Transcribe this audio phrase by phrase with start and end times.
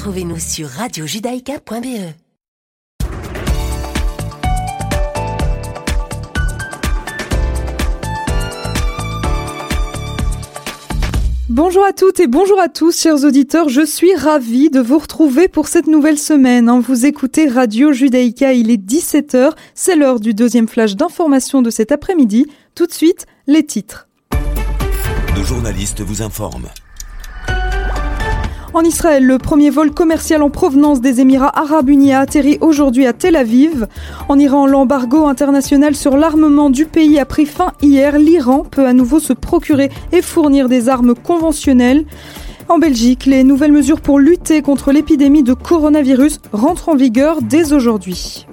[0.00, 2.14] Retrouvez-nous sur radiojudaïka.be.
[11.50, 13.68] Bonjour à toutes et bonjour à tous, chers auditeurs.
[13.68, 16.70] Je suis ravie de vous retrouver pour cette nouvelle semaine.
[16.70, 16.80] Hein.
[16.80, 19.52] Vous écoutez Radio Judaïka, il est 17h.
[19.74, 22.46] C'est l'heure du deuxième flash d'information de cet après-midi.
[22.74, 24.08] Tout de suite, les titres.
[25.36, 26.70] Nos journalistes vous informent.
[28.72, 33.04] En Israël, le premier vol commercial en provenance des Émirats arabes unis a atterri aujourd'hui
[33.04, 33.88] à Tel Aviv.
[34.28, 38.16] En Iran, l'embargo international sur l'armement du pays a pris fin hier.
[38.16, 42.04] L'Iran peut à nouveau se procurer et fournir des armes conventionnelles.
[42.68, 47.72] En Belgique, les nouvelles mesures pour lutter contre l'épidémie de coronavirus rentrent en vigueur dès
[47.72, 48.46] aujourd'hui.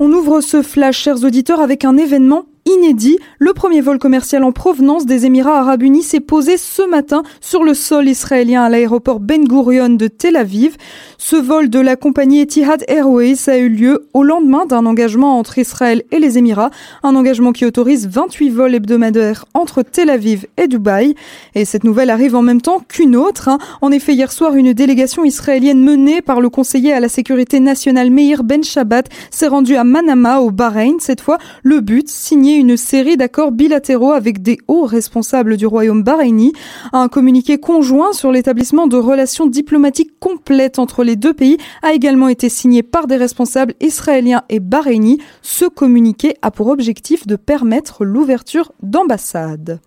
[0.00, 3.18] On ouvre ce flash, chers auditeurs, avec un événement inédit.
[3.38, 7.64] Le premier vol commercial en provenance des Émirats arabes unis s'est posé ce matin sur
[7.64, 10.76] le sol israélien à l'aéroport Ben Gurion de Tel Aviv.
[11.18, 15.58] Ce vol de la compagnie Etihad Airways a eu lieu au lendemain d'un engagement entre
[15.58, 16.70] Israël et les Émirats,
[17.02, 21.14] un engagement qui autorise 28 vols hebdomadaires entre Tel Aviv et Dubaï.
[21.54, 23.48] Et cette nouvelle arrive en même temps qu'une autre.
[23.48, 23.58] Hein.
[23.80, 28.10] En effet, hier soir, une délégation israélienne menée par le conseiller à la sécurité nationale
[28.10, 30.96] Meir Ben Shabbat s'est rendue à Manama, au Bahreïn.
[31.00, 36.02] Cette fois, le but, signé une série d'accords bilatéraux avec des hauts responsables du royaume
[36.02, 36.52] bahreïni.
[36.92, 42.28] Un communiqué conjoint sur l'établissement de relations diplomatiques complètes entre les deux pays a également
[42.28, 45.20] été signé par des responsables israéliens et bahreïnis.
[45.42, 49.80] Ce communiqué a pour objectif de permettre l'ouverture d'ambassades.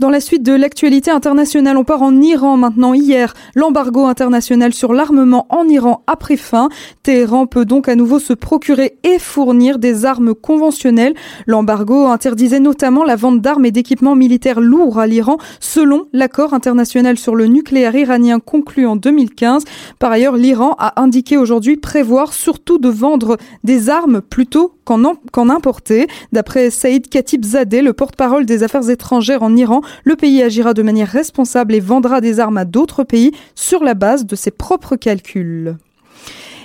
[0.00, 2.94] Dans la suite de l'actualité internationale, on part en Iran maintenant.
[2.94, 6.70] Hier, l'embargo international sur l'armement en Iran a pris fin.
[7.02, 11.12] Téhéran peut donc à nouveau se procurer et fournir des armes conventionnelles.
[11.46, 17.18] L'embargo interdisait notamment la vente d'armes et d'équipements militaires lourds à l'Iran selon l'accord international
[17.18, 19.64] sur le nucléaire iranien conclu en 2015.
[19.98, 26.08] Par ailleurs, l'Iran a indiqué aujourd'hui prévoir surtout de vendre des armes plutôt qu'en importer.
[26.32, 30.82] D'après Saïd Khatib Zadeh, le porte-parole des affaires étrangères en Iran, le pays agira de
[30.82, 34.96] manière responsable et vendra des armes à d'autres pays sur la base de ses propres
[34.96, 35.76] calculs.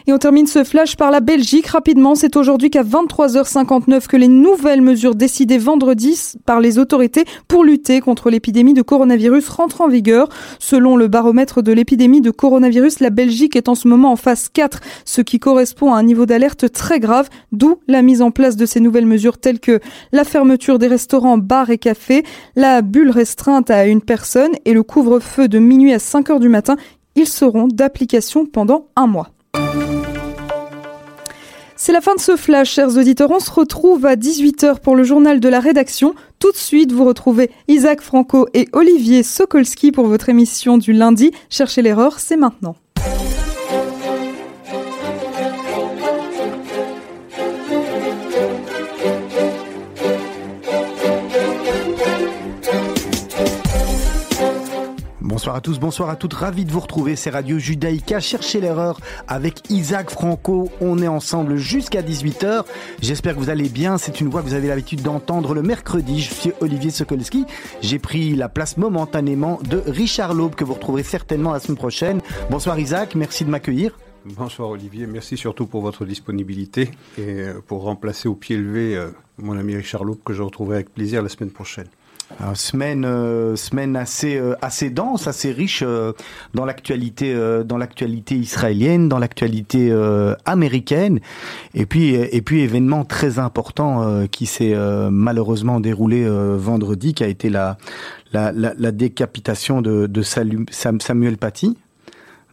[0.07, 1.65] Et on termine ce flash par la Belgique.
[1.65, 7.63] Rapidement, c'est aujourd'hui qu'à 23h59 que les nouvelles mesures décidées vendredi par les autorités pour
[7.63, 10.29] lutter contre l'épidémie de coronavirus rentrent en vigueur.
[10.59, 14.47] Selon le baromètre de l'épidémie de coronavirus, la Belgique est en ce moment en phase
[14.49, 18.57] 4, ce qui correspond à un niveau d'alerte très grave, d'où la mise en place
[18.57, 19.79] de ces nouvelles mesures telles que
[20.11, 22.23] la fermeture des restaurants, bars et cafés,
[22.55, 26.49] la bulle restreinte à une personne et le couvre-feu de minuit à 5 heures du
[26.49, 26.75] matin.
[27.15, 29.34] Ils seront d'application pendant un mois.
[31.85, 33.29] C'est la fin de ce flash, chers auditeurs.
[33.29, 36.15] On se retrouve à 18h pour le journal de la rédaction.
[36.39, 41.29] Tout de suite, vous retrouvez Isaac Franco et Olivier Sokolski pour votre émission du lundi.
[41.47, 42.75] Cherchez l'erreur, c'est maintenant.
[55.45, 58.99] Bonsoir à tous, bonsoir à toutes, ravi de vous retrouver, c'est Radio Judaïka, cherchez l'erreur
[59.27, 62.63] avec Isaac Franco, on est ensemble jusqu'à 18h,
[62.99, 66.19] j'espère que vous allez bien, c'est une voix que vous avez l'habitude d'entendre le mercredi,
[66.19, 67.45] je suis Olivier Sokolski,
[67.83, 72.21] j'ai pris la place momentanément de Richard Laube que vous retrouverez certainement la semaine prochaine.
[72.49, 73.99] Bonsoir Isaac, merci de m'accueillir.
[74.25, 76.89] Bonsoir Olivier, merci surtout pour votre disponibilité
[77.19, 80.77] et euh, pour remplacer au pied levé euh, mon ami Richard Laube que je retrouverai
[80.77, 81.85] avec plaisir la semaine prochaine.
[82.55, 86.11] Semaine euh, semaine assez euh, assez dense, assez riche euh,
[86.53, 89.91] dans l'actualité euh, dans l'actualité israélienne, dans l'actualité
[90.45, 91.19] américaine,
[91.75, 94.75] et puis et puis événement très important qui s'est
[95.11, 97.77] malheureusement déroulé vendredi, qui a été la
[98.33, 101.77] la, la, la décapitation de, de Samuel Paty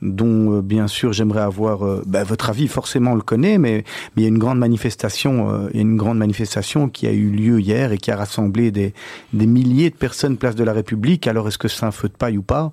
[0.02, 2.68] dont euh, bien sûr j'aimerais avoir euh, bah, votre avis.
[2.68, 3.84] Forcément, on le connaît, mais,
[4.16, 7.92] il y a une grande manifestation, euh, une grande manifestation qui a eu lieu hier
[7.92, 8.92] et qui a rassemblé des,
[9.32, 11.26] milliers de personnes place de la République.
[11.26, 12.72] Alors, est-ce que c'est un feu de paille ou pas?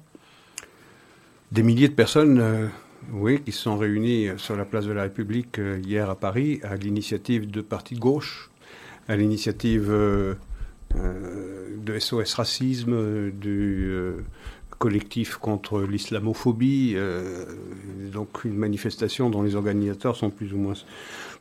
[1.51, 2.69] Des milliers de personnes.
[3.11, 6.75] Oui, qui se sont réunis sur la place de la République hier à Paris à
[6.75, 8.51] l'initiative de partis de gauche,
[9.07, 9.89] à l'initiative
[10.93, 13.91] de SOS Racisme, du,
[14.79, 17.45] collectif contre l'islamophobie, euh,
[18.11, 20.73] donc une manifestation dont les organisateurs sont plus ou moins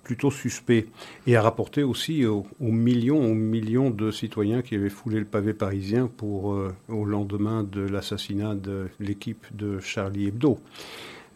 [0.03, 0.87] plutôt suspects,
[1.27, 5.55] et a rapporté aussi aux, millions, aux millions de citoyens qui avaient foulé le pavé
[5.55, 10.59] parisien pour, euh, au lendemain de l'assassinat de l'équipe de Charlie Hebdo.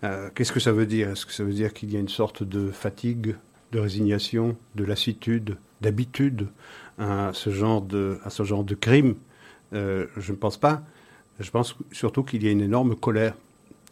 [0.05, 1.11] Euh, qu'est-ce que ça veut dire?
[1.11, 3.37] Est-ce que ça veut dire qu'il y a une sorte de fatigue,
[3.71, 6.49] de résignation, de lassitude, d'habitude
[6.99, 9.15] à ce genre de, à ce genre de crime?
[9.73, 10.83] Je ne pense pas.
[11.43, 13.35] Je pense surtout qu'il y a une énorme colère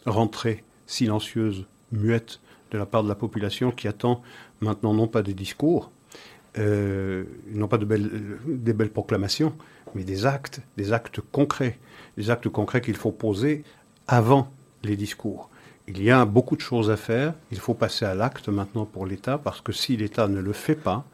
[0.06, 4.22] rentrée, silencieuse, muette de la part de la population qui attend
[4.60, 5.90] maintenant non pas des discours,
[6.58, 9.52] euh, non pas des belles proclamations,
[9.94, 11.78] mais des actes, des actes concrets,
[12.16, 13.64] des actes concrets qu'il faut poser
[14.06, 14.52] avant
[14.82, 15.50] les discours.
[15.88, 19.06] Il y a beaucoup de choses à faire, il faut passer à l'acte maintenant pour
[19.06, 21.04] l'État, parce que si l'État ne le fait pas,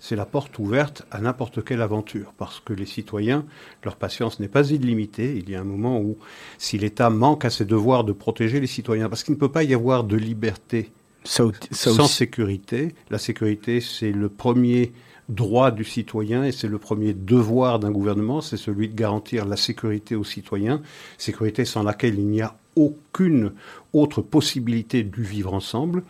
[0.00, 3.44] c'est la porte ouverte à n'importe quelle aventure, parce que les citoyens,
[3.84, 5.36] leur patience n'est pas illimitée.
[5.36, 6.16] Il y a un moment où,
[6.56, 9.64] si l'État manque à ses devoirs de protéger les citoyens, parce qu'il ne peut pas
[9.64, 10.92] y avoir de liberté
[11.24, 14.92] sans sécurité, la sécurité, c'est le premier
[15.28, 19.56] droit du citoyen et c'est le premier devoir d'un gouvernement, c'est celui de garantir la
[19.56, 20.80] sécurité aux citoyens,
[21.18, 23.52] sécurité sans laquelle il n'y a aucune
[23.92, 26.02] autre possibilité du vivre ensemble.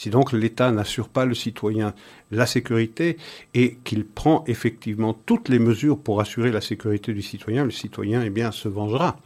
[0.00, 1.92] Si donc l'État n'assure pas le citoyen
[2.30, 3.18] la sécurité
[3.52, 8.22] et qu'il prend effectivement toutes les mesures pour assurer la sécurité du citoyen, le citoyen
[8.22, 9.18] eh bien, se vengera.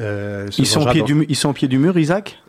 [0.00, 2.42] Euh, ils, sont au pied du, ils sont au pied du mur, Isaac?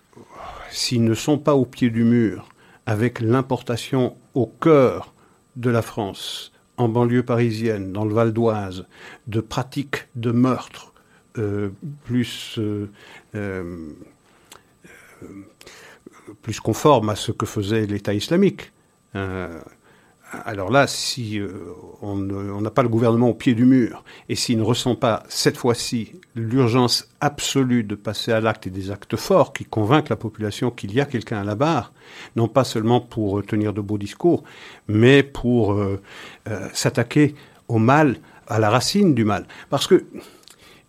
[0.72, 2.50] S'ils ne sont pas au pied du mur,
[2.88, 5.14] avec l'importation au cœur
[5.56, 8.88] de la France, en banlieue parisienne, dans le Val d'Oise,
[9.28, 10.94] de pratiques de meurtre
[11.38, 11.70] euh,
[12.06, 12.88] plus euh,
[16.42, 18.72] plus conforme à ce que faisait l'État islamique.
[19.16, 19.60] Euh,
[20.46, 21.52] alors là, si euh,
[22.02, 22.16] on
[22.62, 26.20] n'a pas le gouvernement au pied du mur et s'il ne ressent pas cette fois-ci
[26.36, 30.94] l'urgence absolue de passer à l'acte et des actes forts qui convainquent la population qu'il
[30.94, 31.94] y a quelqu'un à la barre,
[32.36, 34.44] non pas seulement pour tenir de beaux discours,
[34.90, 36.02] mais pour euh,
[36.74, 37.34] s'attaquer
[37.70, 39.46] au mal, à la racine du mal.
[39.70, 40.06] Parce que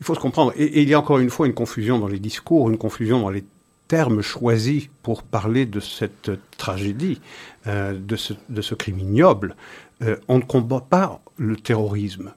[0.01, 2.21] il faut se comprendre, et il y a encore une fois une confusion dans les
[2.21, 3.45] discours, une confusion dans les
[3.89, 7.21] terme choisi pour parler de cette tragédie,
[7.67, 9.57] euh, de, ce, crime ignoble.
[10.03, 12.33] Euh, on ne combat pas le terrorisme.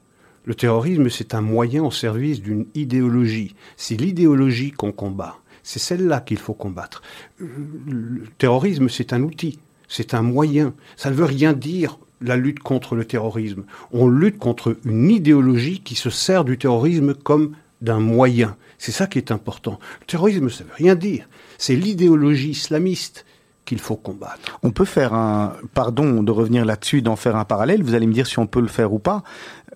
[0.46, 3.54] Le terrorisme, c'est un moyen au service d'une idéologie.
[3.78, 5.38] C'est l'idéologie qu'on combat.
[5.62, 7.04] C'est celle-là qu'il faut combattre.
[7.38, 10.74] Le terrorisme, c'est un outil, c'est un moyen.
[10.96, 13.64] Ça ne veut rien dire la lutte contre le terrorisme.
[13.92, 18.56] On lutte contre une idéologie qui se sert du terrorisme comme d'un moyen.
[18.82, 19.78] C'est ça qui est important.
[20.00, 21.28] Le terrorisme, ça ne veut rien dire.
[21.60, 23.26] C'est l'idéologie islamiste
[23.64, 24.60] qu'il faut combattre.
[24.64, 27.84] On peut faire un, pardon de revenir là-dessus, d'en faire un parallèle.
[27.84, 29.22] Vous allez me dire si on peut le faire ou pas,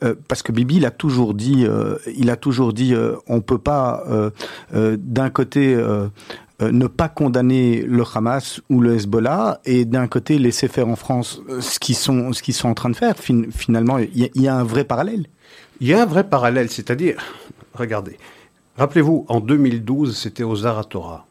[0.04, 3.42] euh, parce que Bibi, il a toujours dit, euh, il a toujours dit, euh, on
[3.42, 4.04] peut pas
[4.74, 5.80] d'un côté
[6.60, 11.42] ne pas condamner le Hamas ou le Hezbollah et d'un côté laisser faire en France
[11.60, 13.14] ce qu'ils sont, ce qu'ils sont en train de faire.
[13.20, 15.28] finalement, il y, a un vrai parallèle.
[15.80, 17.18] Il y a un vrai parallèle, c'est-à-dire,
[17.76, 18.18] regardez,
[18.78, 21.26] rappelez-vous, en 2012, c'était aux Zaratora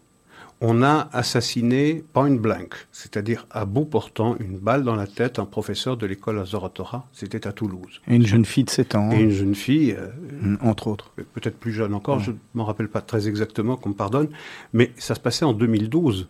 [0.67, 5.45] on a assassiné point blank, c'est-à-dire à bout portant une balle dans la tête un
[5.45, 7.07] professeur de l'école Azoratora.
[7.13, 8.01] C'était à Toulouse.
[8.09, 9.11] Et une jeune fille de 7 ans.
[9.13, 9.93] Et une jeune fille.
[9.93, 10.09] Euh,
[10.41, 11.11] mm, entre autres.
[11.35, 14.29] Peut-être plus jeune encore, je ne m'en rappelle pas très exactement, qu'on me pardonne.
[14.73, 16.29] Mais ça se passait en 2012.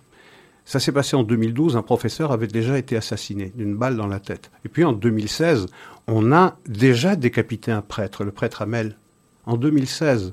[0.64, 4.18] Ça s'est passé en 2012, un professeur avait déjà été assassiné d'une balle dans la
[4.18, 4.50] tête.
[4.64, 5.66] Et puis en 2016,
[6.08, 8.96] on a déjà décapité un prêtre, le prêtre Amel.
[9.44, 10.32] En 2016,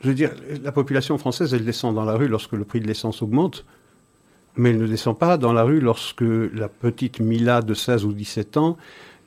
[0.00, 0.32] je veux dire,
[0.62, 3.64] la population française, elle descend dans la rue lorsque le prix de l'essence augmente,
[4.56, 8.12] mais elle ne descend pas dans la rue lorsque la petite Mila de 16 ou
[8.12, 8.76] 17 ans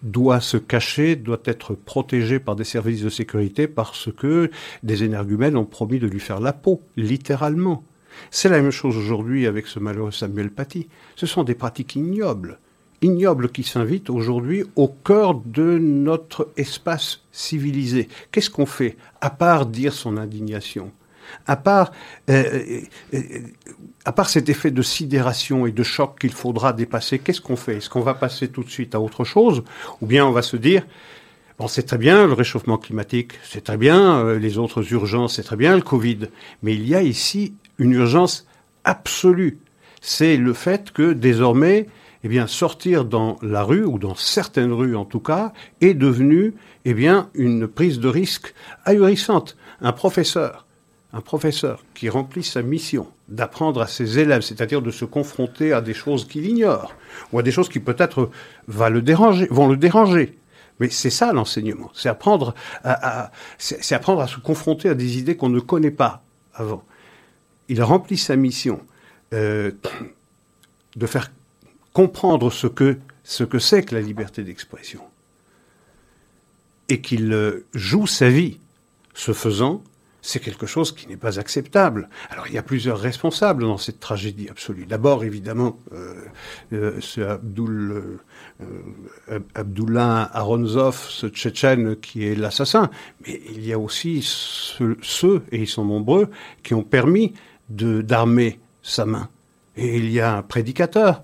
[0.02, 4.50] doit se cacher, doit être protégée par des services de sécurité parce que
[4.82, 7.84] des énergumènes ont promis de lui faire la peau, littéralement.
[8.32, 10.88] C'est la même chose aujourd'hui avec ce malheureux Samuel Paty.
[11.16, 12.60] Ce sont des pratiques ignobles
[13.02, 18.10] ignoble qui s'invite aujourd'hui au cœur de notre espace civilisé.
[18.32, 20.92] Qu'est-ce qu'on fait à part dire son indignation?
[21.46, 21.92] À part,
[22.30, 22.82] euh, euh,
[23.14, 23.20] euh,
[24.06, 27.78] à part cet effet de sidération et de choc qu'il faudra dépasser, qu'est-ce qu'on fait?
[27.78, 29.64] Est-ce qu'on va passer tout de suite à autre chose?
[30.02, 30.86] Ou bien on va se dire,
[31.60, 35.56] bon, c'est très bien le réchauffement climatique, c'est très bien les autres urgences, c'est très
[35.56, 36.30] bien le Covid,
[36.64, 38.48] mais il y a ici une urgence
[38.84, 39.60] absolue.
[40.02, 41.88] C'est le fait que désormais,
[42.24, 46.54] eh bien, sortir dans la rue, ou dans certaines rues en tout cas, est devenu,
[46.86, 48.54] eh bien, une prise de risque
[48.86, 49.56] ahurissante.
[49.82, 50.66] Un professeur,
[51.14, 55.82] un professeur qui remplit sa mission d'apprendre à ses élèves, c'est-à-dire de se confronter à
[55.82, 56.94] des choses qu'il ignore,
[57.32, 58.30] ou à des choses qui peut-être
[58.68, 60.38] vont le déranger.
[60.80, 65.36] Mais c'est ça l'enseignement, c'est apprendre à, c'est apprendre à se confronter à des idées
[65.36, 66.24] qu'on ne connaît pas
[66.54, 66.84] avant.
[67.68, 68.80] Il remplit sa mission
[69.34, 69.72] euh,
[70.96, 71.32] de faire
[72.00, 75.02] comprendre ce que ce que c'est que la liberté d'expression
[76.88, 78.58] et qu'il euh, joue sa vie.
[79.14, 79.84] Ce faisant,
[80.22, 82.08] c'est quelque chose qui n'est pas acceptable.
[82.30, 84.86] Alors il y a plusieurs responsables dans cette tragédie absolue.
[84.86, 86.14] D'abord, évidemment, euh,
[86.72, 87.02] euh,
[88.62, 92.90] euh, Aronzov, ce Tchétchène qui est l'assassin.
[93.28, 96.30] Mais il y a aussi ceux, et ils sont nombreux,
[96.64, 97.34] qui ont permis
[97.68, 99.28] d'armer sa main.
[99.76, 101.24] Et il y a un prédicateur,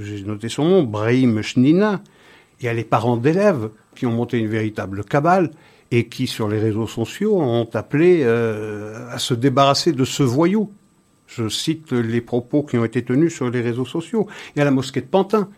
[0.00, 2.02] j'ai noté son nom, Brahim Shnina.
[2.60, 5.50] Il y a les parents d'élèves qui ont monté une véritable cabale
[5.90, 10.70] et qui, sur les réseaux sociaux, ont appelé euh, à se débarrasser de ce voyou.
[11.26, 14.26] Je cite les propos qui ont été tenus sur les réseaux sociaux.
[14.54, 15.48] Il y a la mosquée de Pantin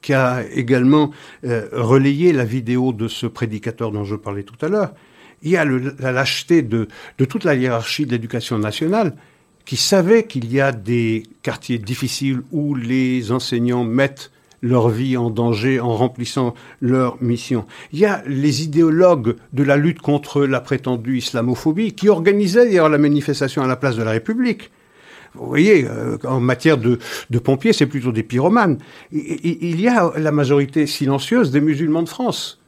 [0.00, 1.12] qui a également
[1.44, 4.92] euh, relayé la vidéo de ce prédicateur dont je parlais tout à l'heure.
[5.42, 9.16] Il y a la lâcheté de toute la hiérarchie de l'éducation nationale
[9.64, 14.30] qui savait qu'il y a des quartiers difficiles où les enseignants mettent
[14.62, 17.66] leur vie en danger en remplissant leur mission.
[17.92, 22.88] Il y a les idéologues de la lutte contre la prétendue islamophobie qui organisaient d'ailleurs
[22.88, 24.70] la manifestation à la place de la République.
[25.34, 26.98] Vous voyez, euh, en matière de,
[27.42, 28.78] pompiers, c'est plutôt des pyromanes.
[29.10, 32.61] il y a la majorité silencieuse des musulmans de France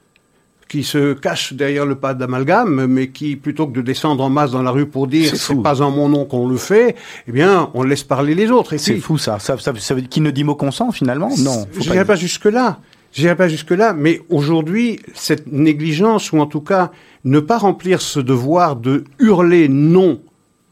[0.68, 4.50] qui se cache derrière le pas d'amalgame, mais qui, plutôt que de descendre en masse
[4.50, 6.96] dans la rue pour dire c'est pas en mon nom qu'on le fait,
[7.28, 8.76] eh bien, on laisse parler les autres.
[8.76, 9.38] C'est fou ça.
[9.38, 9.94] Ça, ça, ça.
[10.00, 11.30] Qui ne dit mot consent finalement?
[11.38, 11.66] Non.
[11.78, 12.80] Je n'irai pas jusque là.
[13.12, 16.90] J'irai pas jusque là, mais aujourd'hui, cette négligence, ou en tout cas
[17.24, 20.20] ne pas remplir ce devoir de hurler non,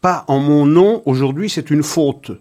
[0.01, 2.33] pas en mon nom, aujourd'hui, c'est une faute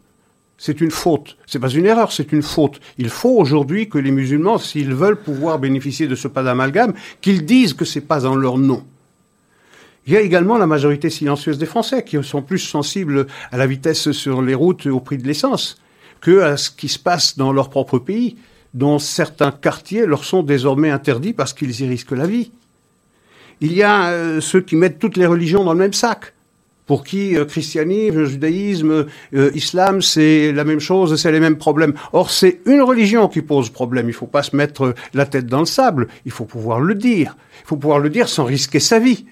[0.63, 1.37] c'est une faute.
[1.47, 2.79] C'est pas une erreur, c'est une faute.
[2.99, 7.47] Il faut aujourd'hui que les musulmans, s'ils veulent pouvoir bénéficier de ce pas d'amalgame, qu'ils
[7.47, 8.83] disent que c'est pas en leur nom.
[10.05, 13.65] Il y a également la majorité silencieuse des Français qui sont plus sensibles à la
[13.65, 15.77] vitesse sur les routes et au prix de l'essence
[16.21, 18.37] que à ce qui se passe dans leur propre pays,
[18.75, 22.51] dont certains quartiers leur sont désormais interdits parce qu'ils y risquent la vie.
[23.61, 26.33] Il y a euh, ceux qui mettent toutes les religions dans le même sac
[26.85, 31.93] pour qui euh, christianisme, judaïsme, euh, islam, c'est la même chose, c'est les mêmes problèmes.
[32.13, 34.05] Or, c'est une religion qui pose problème.
[34.05, 36.07] Il ne faut pas se mettre la tête dans le sable.
[36.25, 37.37] Il faut pouvoir le dire.
[37.63, 39.25] Il faut pouvoir le dire sans risquer sa vie.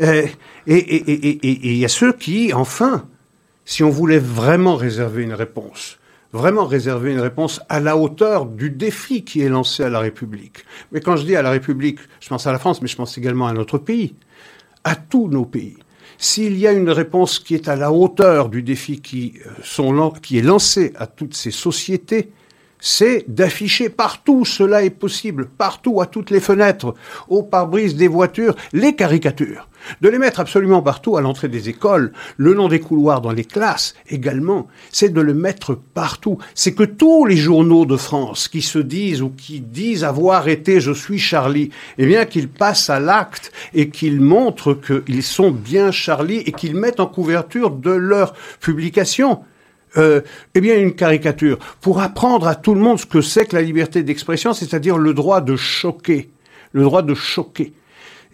[0.00, 0.26] Euh,
[0.66, 3.06] et il y a ceux qui, enfin,
[3.64, 5.98] si on voulait vraiment réserver une réponse,
[6.32, 10.64] vraiment réserver une réponse à la hauteur du défi qui est lancé à la République.
[10.90, 13.16] Mais quand je dis à la République, je pense à la France, mais je pense
[13.18, 14.14] également à notre pays,
[14.84, 15.76] à tous nos pays.
[16.24, 19.50] S'il y a une réponse qui est à la hauteur du défi qui, euh,
[20.38, 22.30] est lancé à toutes ces sociétés,
[22.82, 26.94] c'est d'afficher partout, cela est possible, partout, à toutes les fenêtres,
[27.28, 29.68] au pare-brise des voitures, les caricatures
[30.00, 33.44] de les mettre absolument partout à l'entrée des écoles, le long des couloirs dans les
[33.44, 36.38] classes également, c'est de le mettre partout.
[36.54, 40.80] C'est que tous les journaux de France qui se disent ou qui disent avoir été
[40.80, 45.90] je suis Charlie, eh bien qu'ils passent à l'acte et qu'ils montrent qu'ils sont bien
[45.90, 49.40] Charlie et qu'ils mettent en couverture de leur publication
[49.96, 50.20] euh,
[50.54, 53.62] eh bien une caricature pour apprendre à tout le monde ce que c'est que la
[53.62, 56.30] liberté d'expression, c'est-à-dire le droit de choquer,
[56.72, 57.72] le droit de choquer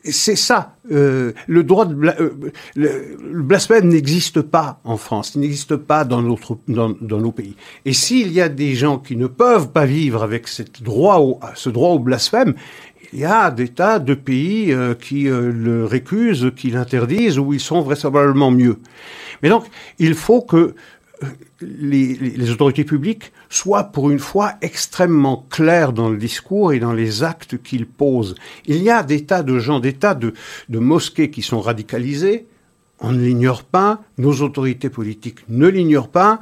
[0.04, 0.74] c'est ça.
[0.90, 6.22] Euh, le droit de euh, le, blasphème n'existe pas en France, il n'existe pas dans,
[6.22, 7.56] notre, dans, nos pays.
[7.84, 11.40] Et s'il y a des gens qui ne peuvent pas vivre avec cette droit au,
[11.54, 12.54] ce droit au blasphème,
[13.12, 17.60] il y a des tas de pays euh, qui le récusent, qui l'interdisent, où ils
[17.60, 18.78] sont vraisemblablement mieux.
[19.42, 19.64] Mais donc,
[19.98, 20.74] il faut que
[21.60, 27.22] les, autorités publiques soient pour une fois extrêmement claires dans le discours et dans les
[27.22, 28.34] actes qu'ils posent.
[28.66, 30.32] Il y a des tas de gens, des tas de,
[30.70, 32.46] mosquées qui sont radicalisées,
[33.00, 36.40] on ne l'ignore pas, nos autorités politiques ne l'ignorent pas,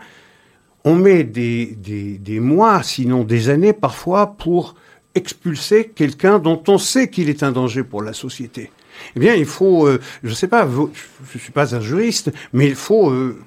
[0.84, 4.74] on met des, des mois, sinon des années parfois, pour
[5.14, 8.70] expulser quelqu'un dont on sait qu'il est un danger pour la société
[9.14, 12.32] eh bien, il faut, euh, je ne sais pas, je ne suis pas un juriste,
[12.52, 13.38] mais il faut euh,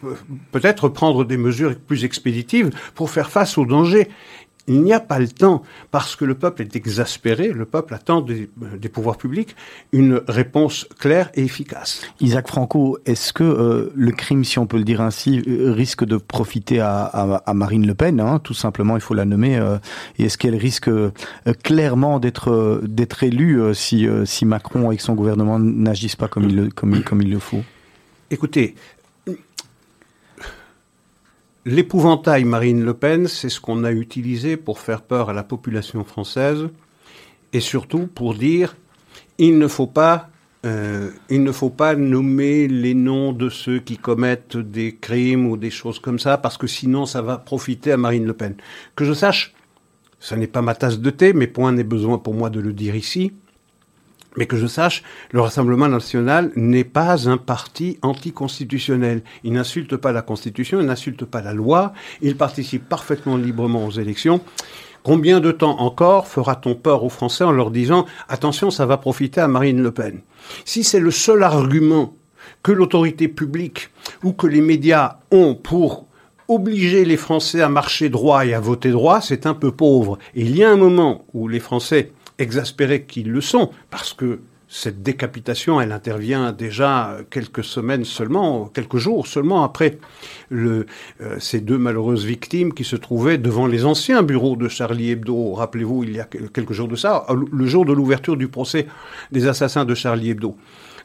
[0.52, 4.10] peut-être prendre des mesures plus expéditives pour faire face aux dangers.
[4.70, 8.22] Il n'y a pas le temps, parce que le peuple est exaspéré, le peuple attend
[8.22, 8.48] des,
[8.90, 9.56] pouvoirs publics
[9.92, 12.04] une réponse claire et efficace.
[12.20, 16.06] Isaac Franco, est-ce que euh, le crime, si on peut le dire ainsi, euh, risque
[16.06, 19.58] de profiter à, Marine Le Pen hein, Tout simplement, il faut la nommer.
[19.58, 19.78] Euh,
[20.20, 20.90] et est-ce qu'elle risque
[21.64, 26.70] clairement d'être d'être élue si, si Macron, avec son gouvernement, n'agissent pas comme il le,
[26.70, 27.64] comme, comme il le faut?
[28.32, 28.76] Écoutez,
[31.66, 36.04] L'épouvantail Marine Le Pen, c'est ce qu'on a utilisé pour faire peur à la population
[36.06, 36.70] française
[37.52, 38.76] et surtout pour dire
[39.38, 40.30] il ne faut pas
[40.66, 45.56] euh, il ne faut pas nommer les noms de ceux qui commettent des crimes ou
[45.56, 48.56] des choses comme ça parce que sinon ça va profiter à Marine Le Pen.
[48.96, 49.54] Que je sache,
[50.20, 52.74] ça n'est pas ma tasse de thé, mais point n'est besoin pour moi de le
[52.74, 53.34] dire ici.
[54.40, 59.22] Mais que je sache, le Rassemblement national n'est pas un parti anticonstitutionnel.
[59.44, 61.92] Il n'insulte pas la Constitution, il n'insulte pas la loi,
[62.22, 64.40] il participe parfaitement librement aux élections.
[65.04, 69.42] Combien de temps encore fera-t-on peur aux Français en leur disant attention, ça va profiter
[69.42, 70.22] à Marine Le Pen?
[70.64, 72.14] Si c'est le seul argument
[72.64, 73.90] que l'autorité publique
[74.24, 76.08] ou que les médias ont pour
[76.48, 80.18] obliger les Français à marcher droit et à voter droit, c'est un peu pauvre.
[80.34, 84.40] Et il y a un moment où les Français, exaspérés qu'ils le sont, parce que
[84.72, 89.98] cette décapitation, elle intervient déjà quelques semaines seulement, quelques jours seulement après
[90.52, 90.86] euh,
[91.40, 95.54] ces deux malheureuses victimes qui se trouvaient devant les anciens bureaux de Charlie Hebdo.
[95.54, 98.86] Rappelez-vous, il y a quelques jours de ça, le jour de l'ouverture du procès
[99.32, 100.56] des assassins de Charlie Hebdo.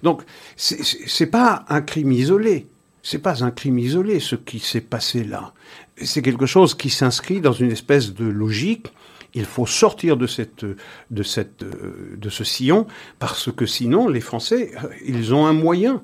[0.03, 0.23] Donc,
[0.57, 2.67] c'est pas un crime isolé.
[3.03, 5.55] C'est pas un crime isolé ce qui s'est passé là.
[5.97, 8.89] C'est quelque chose qui s'inscrit dans une espèce de logique.
[9.35, 10.65] Il faut sortir de cette,
[11.11, 12.87] de ce sillon
[13.19, 16.03] parce que sinon les Français, euh, ils ont un moyen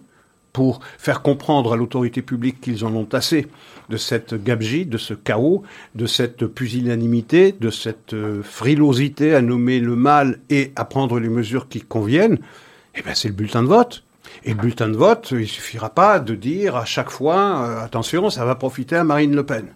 [0.52, 3.46] pour faire comprendre à l'autorité publique qu'ils en ont assez
[3.88, 5.62] de cette gabegie, de ce chaos,
[5.94, 11.28] de cette pusillanimité, de cette euh, frilosité à nommer le mal et à prendre les
[11.28, 12.38] mesures qui conviennent.
[12.94, 14.04] Eh bien, c'est le bulletin de vote.
[14.44, 18.30] Et le bulletin de vote, il suffira pas de dire à chaque fois, euh, attention,
[18.30, 19.66] ça va profiter à Marine Le Pen.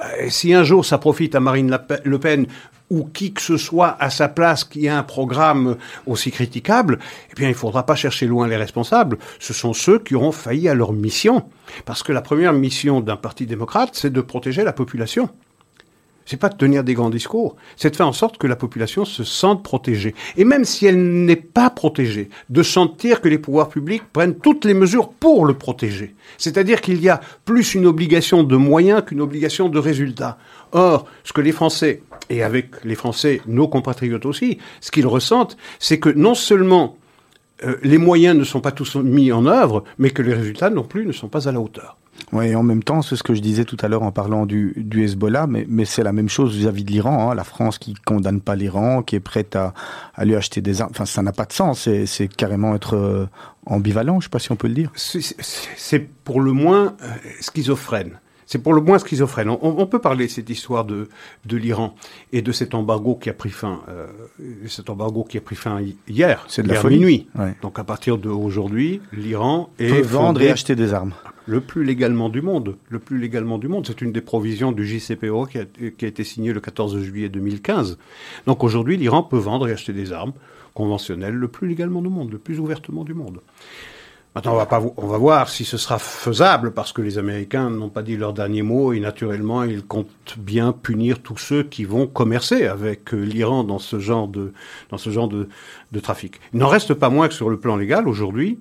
[0.00, 2.46] Bah, si un jour ça profite à Marine Le Pen
[2.88, 5.76] ou qui que ce soit à sa place qui a un programme
[6.06, 6.98] aussi critiquable,
[7.30, 9.18] eh bien, il ne faudra pas chercher loin les responsables.
[9.38, 11.44] Ce sont ceux qui auront failli à leur mission.
[11.84, 15.28] Parce que la première mission d'un parti démocrate, c'est de protéger la population
[16.26, 19.04] c'est pas de tenir des grands discours, c'est de faire en sorte que la population
[19.04, 20.14] se sente protégée.
[20.36, 24.64] Et même si elle n'est pas protégée, de sentir que les pouvoirs publics prennent toutes
[24.64, 26.14] les mesures pour le protéger.
[26.38, 30.38] C'est-à-dire qu'il y a plus une obligation de moyens qu'une obligation de résultats.
[30.72, 35.56] Or, ce que les Français, et avec les Français, nos compatriotes aussi, ce qu'ils ressentent,
[35.78, 36.96] c'est que non seulement
[37.64, 40.84] euh, les moyens ne sont pas tous mis en œuvre, mais que les résultats non
[40.84, 41.96] plus ne sont pas à la hauteur.
[42.32, 44.74] Oui, en même temps, c'est ce que je disais tout à l'heure en parlant du,
[44.94, 47.30] Hezbollah, mais, c'est la même chose vis-à-vis de l'Iran.
[47.30, 47.34] Hein.
[47.34, 49.74] La France qui condamne pas l'Iran, qui est prête à,
[50.14, 50.90] à, lui acheter des armes.
[50.92, 51.88] Enfin, ça n'a pas de sens.
[52.06, 53.26] C'est carrément être euh,
[53.66, 54.92] ambivalent, je sais pas si on peut le dire.
[54.94, 57.08] C'est pour le moins euh,
[57.40, 58.18] schizophrène.
[58.50, 59.48] C'est pour le moins schizophrène.
[59.48, 61.08] On, on, peut parler de cette histoire de,
[61.44, 61.94] de l'Iran
[62.32, 64.08] et de cet embargo qui a pris fin, euh,
[64.66, 66.96] cet embargo qui a pris fin hier, c'est de la folie.
[66.96, 67.28] minuit.
[67.38, 67.54] Ouais.
[67.62, 71.12] Donc à partir d'aujourd'hui, l'Iran peut vendre et acheter des armes
[71.46, 72.76] le plus légalement du monde.
[72.88, 73.86] Le plus légalement du monde.
[73.86, 77.28] C'est une des provisions du JCPO qui a, qui a, été signée le 14 juillet
[77.28, 77.98] 2015.
[78.48, 80.32] Donc aujourd'hui, l'Iran peut vendre et acheter des armes
[80.74, 83.40] conventionnelles le plus légalement du monde, le plus ouvertement du monde.
[84.36, 84.52] Maintenant,
[84.96, 88.32] on va, voir si ce sera faisable, parce que les Américains n'ont pas dit leur
[88.32, 93.64] dernier mot, et naturellement, ils comptent bien punir tous ceux qui vont commercer avec l'Iran
[93.64, 94.52] dans ce genre de,
[96.00, 96.40] trafic.
[96.52, 98.60] Il n'en reste pas moins que sur le plan légal, aujourd'hui,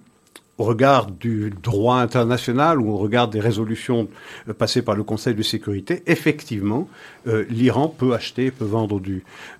[0.58, 4.10] au regard du droit international ou au regard des résolutions
[4.50, 6.90] euh, passées par le Conseil de sécurité, effectivement,
[7.28, 9.00] euh, l'Iran peut acheter, peut vendre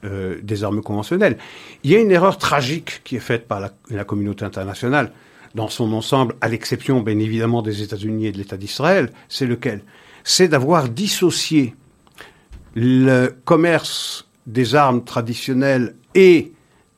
[0.04, 1.38] euh, des armes conventionnelles.
[1.84, 5.12] Il y a une erreur tragique qui est faite par la communauté internationale
[5.56, 9.82] dans son ensemble, à l'exception bien évidemment des États-Unis et de l'État d'Israël, c'est lequel?
[10.24, 11.76] C'est d'avoir dissocié
[12.76, 16.54] le commerce des armes traditionnelles et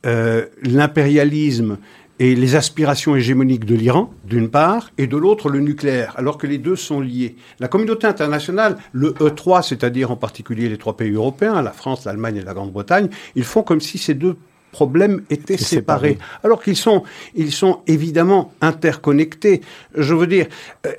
[0.06, 1.78] euh, l'impérialisme
[2.20, 6.46] et les aspirations hégémoniques de l'Iran, d'une part, et de l'autre le nucléaire, alors que
[6.46, 7.36] les deux sont liés.
[7.60, 12.36] La communauté internationale, le E3, c'est-à-dire en particulier les trois pays européens, la France, l'Allemagne
[12.36, 14.38] et la Grande-Bretagne, ils font comme si ces deux
[14.72, 17.04] problèmes étaient séparés, séparés, alors qu'ils sont,
[17.36, 19.62] ils sont évidemment interconnectés.
[19.96, 20.48] Je veux dire,
[20.86, 20.92] euh,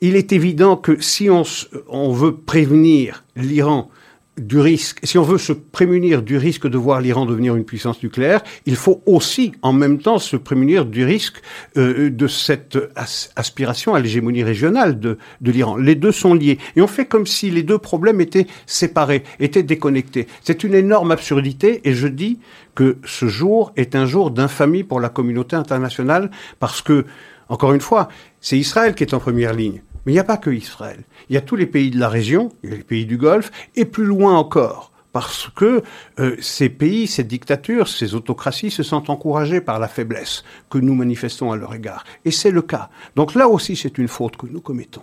[0.00, 1.44] il est évident que si on,
[1.88, 3.90] on veut prévenir l'Iran
[4.38, 8.02] du risque, si on veut se prémunir du risque de voir l'Iran devenir une puissance
[8.02, 11.40] nucléaire, il faut aussi en même temps se prémunir du risque
[11.76, 15.76] euh, de cette as aspiration à l'hégémonie régionale de, de l'Iran.
[15.76, 16.58] Les deux sont liés.
[16.74, 20.26] Et on fait comme si les deux problèmes étaient séparés, étaient déconnectés.
[20.42, 22.40] C'est une énorme absurdité et je dis
[22.74, 27.04] que ce jour est un jour d'infamie pour la communauté internationale parce que,
[27.48, 28.08] encore une fois,
[28.40, 29.82] c'est Israël qui est en première ligne.
[30.04, 31.04] Mais il n'y a pas que Israël.
[31.28, 33.16] Il y a tous les pays de la région, il y a les pays du
[33.16, 34.92] Golfe, et plus loin encore.
[35.12, 35.82] Parce que
[36.18, 40.94] euh, ces pays, ces dictatures, ces autocraties se sentent encouragées par la faiblesse que nous
[40.94, 42.04] manifestons à leur égard.
[42.24, 42.90] Et c'est le cas.
[43.14, 45.02] Donc là aussi, c'est une faute que nous commettons.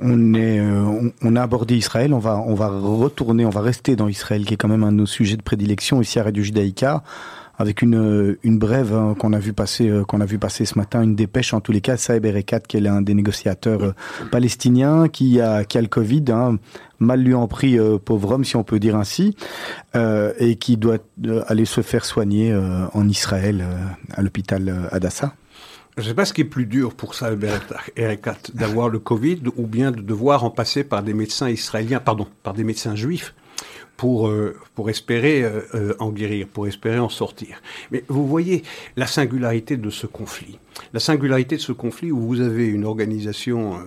[0.00, 4.44] On, euh, a abordé Israël, on va, on va retourner, on va rester dans Israël,
[4.44, 7.02] qui est quand même un de nos sujets de prédilection ici à Radio Judaïka
[7.58, 11.02] avec une, une brève hein, qu'on a vu passer qu'on a vu passer ce matin,
[11.02, 13.94] une dépêche en tous les cas, Saeb Erekat, qui est l'un des négociateurs
[14.30, 16.58] palestiniens, qui a qui a le Covid, hein,
[16.98, 19.36] mal lui en pris, pauvre homme, si on peut dire ainsi,
[19.94, 20.98] et qui doit
[21.46, 22.56] aller se faire soigner
[22.92, 23.64] en Israël
[24.12, 25.34] à l'hôpital Adassa.
[25.98, 27.30] Je ne sais pas ce qui est plus dur pour ça,
[27.96, 32.28] Erekat, d'avoir le Covid ou bien de devoir en passer par des médecins israéliens, pardon,
[32.44, 33.34] par des médecins juifs
[33.98, 37.60] pour, euh, pour espérer euh, euh, en guérir, pour espérer en sortir.
[37.90, 38.62] Mais vous voyez
[38.96, 40.58] la singularité de ce conflit.
[40.94, 43.80] La singularité de ce conflit où vous avez une organisation,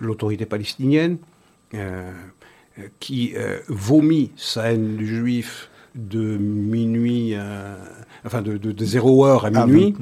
[0.00, 1.18] l'autorité palestinienne,
[3.00, 3.34] qui
[3.66, 7.34] vomit sa haine du juif de minuit,
[8.24, 9.96] enfin de, de, de, 0 heure à ah, minuit,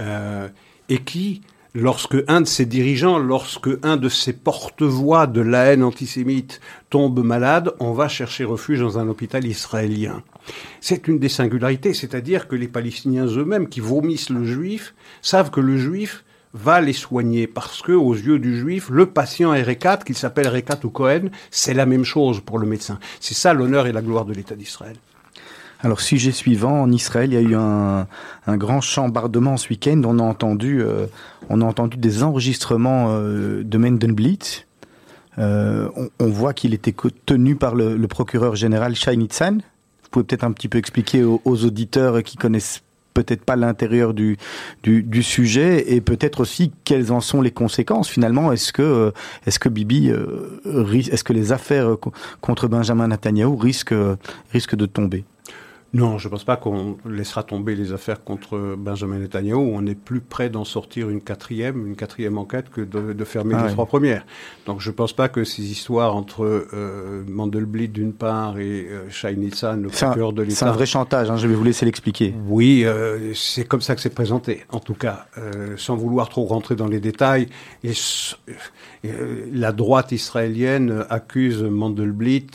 [0.00, 0.48] euh,
[0.88, 1.42] et qui,
[1.74, 7.24] lorsque un de ses dirigeants, lorsque un de ses porte-voix de la haine antisémite tombe
[7.24, 10.22] malade, on va chercher refuge dans un hôpital israélien.
[10.80, 15.60] C'est une des singularités, c'est-à-dire que les Palestiniens eux-mêmes qui vomissent le juif savent que
[15.60, 20.16] le juif va les soigner parce que aux yeux du juif, le patient R4, qu'il
[20.16, 22.98] s'appelle R4 ou Cohen, c'est la même chose pour le médecin.
[23.20, 24.96] C'est ça l'honneur et la gloire de l'État d'Israël.
[25.84, 28.06] Alors, sujet suivant, en Israël, il y a eu un,
[28.56, 30.00] grand chambardement ce week-end.
[30.04, 31.06] On a entendu, euh,
[31.48, 34.64] on a entendu des enregistrements euh, de Mendenblit.
[35.38, 35.88] Euh,
[36.20, 36.94] on, voit qu'il était
[37.26, 39.54] tenu par le, procureur général Shai Nitzan.
[39.54, 42.82] Vous pouvez peut-être un petit peu expliquer aux, auditeurs qui connaissent
[43.14, 44.38] peut-être pas l'intérieur du,
[44.84, 48.52] du, sujet et peut-être aussi quelles en sont les conséquences finalement.
[48.52, 49.12] Est-ce que,
[49.46, 51.96] est-ce que Bibi, est-ce que les affaires
[52.40, 53.94] contre Benjamin Netanyahu risquent,
[54.52, 55.24] risquent de tomber?
[55.94, 59.56] Non, je ne pense pas qu'on laissera tomber les affaires contre Benjamin Netanyahu.
[59.56, 63.66] On est plus près d'en sortir une quatrième, une quatrième enquête que de, fermer ah
[63.66, 64.24] les trois premières.
[64.66, 69.10] Donc je ne pense pas que ces histoires entre euh, Mandelblit d'une part et euh,
[69.10, 70.56] Shai le procureur de l'État...
[70.56, 72.34] C'est un vrai chantage, hein, je vais vous laisser l'expliquer.
[72.48, 75.26] Oui, euh, c'est comme ça que c'est présenté, en tout cas.
[75.38, 77.48] Euh, sans vouloir trop rentrer dans les détails,
[77.84, 77.92] et,
[79.04, 82.46] la droite israélienne accuse Mandelblit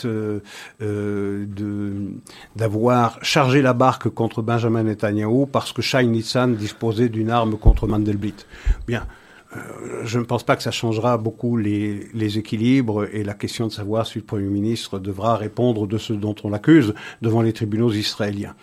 [2.56, 7.88] d'avoir charger la barque contre Benjamin Netanyahu parce que Shai Nissan disposait d'une arme contre
[7.88, 8.36] Mandelblit.
[8.88, 9.06] Bien.
[9.56, 13.72] Euh, je ne pense pas que ça changera beaucoup les, équilibres et la question de
[13.72, 17.92] savoir si le Premier ministre devra répondre de ce dont on l'accuse devant les tribunaux
[17.92, 18.56] israéliens.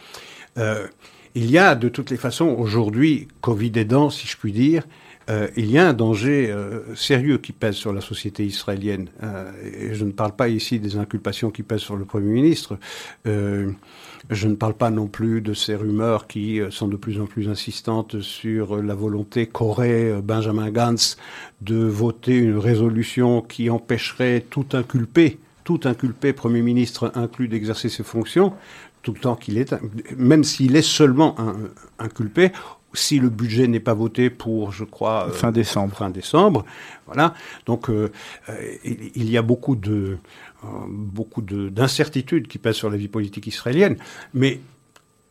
[0.58, 0.86] Euh,
[1.34, 4.84] il y a de toutes les façons aujourd'hui, Covid aidant, si je puis dire,
[5.30, 9.08] euh, il y a un danger euh, sérieux qui pèse sur la société israélienne.
[9.22, 12.78] Euh, et je ne parle pas ici des inculpations qui pèsent sur le Premier ministre.
[13.24, 17.50] Je ne parle pas non plus de ces rumeurs qui sont de plus en plus
[17.50, 21.18] insistantes sur la volonté qu'aurait Benjamin Gantz
[21.60, 28.02] de voter une résolution qui empêcherait tout inculpé, tout inculpé Premier ministre inclus d'exercer ses
[28.02, 28.54] fonctions,
[29.02, 29.74] tout le temps qu'il est,
[30.16, 31.36] même s'il est seulement
[31.98, 32.50] inculpé,
[32.94, 35.94] si le budget n'est pas voté pour, je crois, euh, fin décembre.
[35.96, 36.64] Fin décembre,
[37.06, 37.34] voilà.
[37.66, 38.10] Donc euh,
[38.48, 40.18] euh, il y a beaucoup de
[40.88, 43.98] beaucoup d'incertitudes qui pèsent sur la vie politique israélienne,
[44.32, 44.60] mais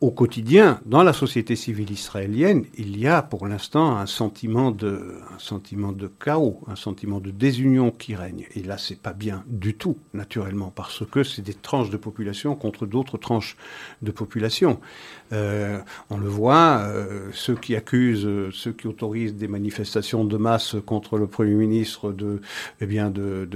[0.03, 5.15] au quotidien, dans la société civile israélienne, il y a pour l'instant un sentiment de,
[5.33, 8.45] un sentiment de chaos, un sentiment de désunion qui règne.
[8.53, 12.53] Et là, c'est pas bien du tout, naturellement, parce que c'est des tranches de population
[12.53, 13.55] contre d'autres tranches
[14.01, 14.81] de population.
[15.33, 20.75] Euh, on le voit, euh, ceux qui accusent, ceux qui autorisent des manifestations de masse
[20.85, 22.39] contre le Premier ministre de,
[22.81, 23.47] eh bien, de,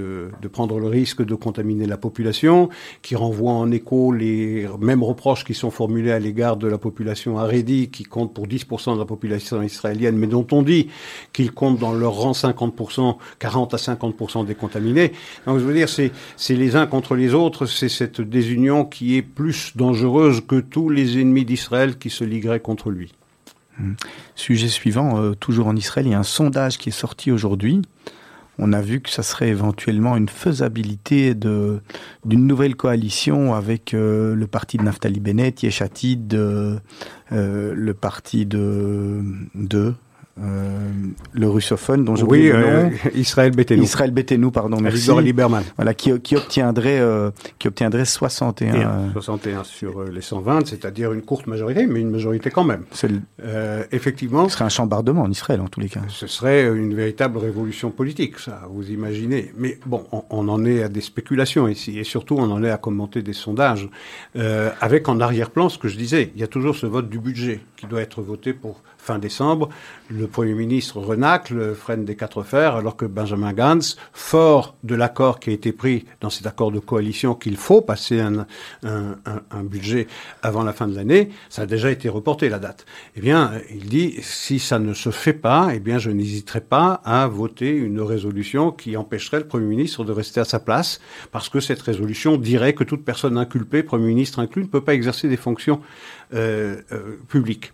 [0.52, 2.68] prendre le risque de contaminer la population,
[3.02, 7.38] qui renvoient en écho les mêmes reproches qui sont formulés à l'égard de la population
[7.38, 10.88] Haredi, qui compte pour 10% de la population israélienne, mais dont on dit
[11.32, 15.12] qu'ils comptent dans leur rang 50%, 40 à 50% des contaminés.
[15.46, 16.10] Donc je veux dire, c'est
[16.48, 21.20] les uns contre les autres, c'est cette désunion qui est plus dangereuse que tous les
[21.20, 21.67] ennemis d'Israël
[21.98, 23.12] qui se ligueraient contre lui.
[23.80, 23.96] Hum.
[24.34, 27.82] Sujet suivant, euh, toujours en Israël, il y a un sondage qui est sorti aujourd'hui
[28.58, 31.80] on a vu que ça serait éventuellement une faisabilité de
[32.24, 36.78] d'une nouvelle coalition avec euh, le parti de Naftali Bennett, Yeshatid, euh,
[37.30, 39.22] le parti de
[39.54, 39.94] de
[40.40, 40.90] euh,
[41.32, 42.68] le russophone dont j'oublie oui, le nom.
[42.68, 43.82] Euh, Israël Betenou.
[43.82, 45.10] Israël Betenou, pardon, merci.
[45.20, 45.64] Lieberman.
[45.76, 49.10] Voilà, qui, qui obtiendrait, euh, qui obtiendrait 61.
[49.12, 52.84] 61 sur les 120, c'est-à-dire une courte majorité, mais une majorité quand même.
[53.92, 54.48] effectivement.
[54.48, 56.00] Ce serait un chambardement en Israël, en tous les cas.
[56.08, 59.52] Ce serait une véritable révolution politique, ça, vous imaginez.
[59.56, 62.70] Mais bon, on, on en est à des spéculations ici, et surtout, on en est
[62.70, 63.88] à commenter des sondages,
[64.80, 67.60] avec en arrière-plan ce que je disais, il y a toujours ce vote du budget
[67.76, 69.70] qui doit être voté pour fin décembre.
[70.10, 75.40] Le Premier ministre renacle, freine des quatre fers, alors que Benjamin Gantz, fort de l'accord
[75.40, 78.46] qui a été pris dans cet accord de coalition qu'il faut passer un,
[79.62, 80.06] budget
[80.42, 82.84] avant la fin de l'année, ça a déjà été reporté la date.
[83.16, 87.00] Eh bien, il dit, si ça ne se fait pas, eh bien, je n'hésiterai pas
[87.04, 91.00] à voter une résolution qui empêcherait le Premier ministre de rester à sa place,
[91.32, 94.94] parce que cette résolution dirait que toute personne inculpée, Premier ministre inclus, ne peut pas
[94.94, 95.80] exercer des fonctions
[96.34, 97.72] euh, euh, publiques.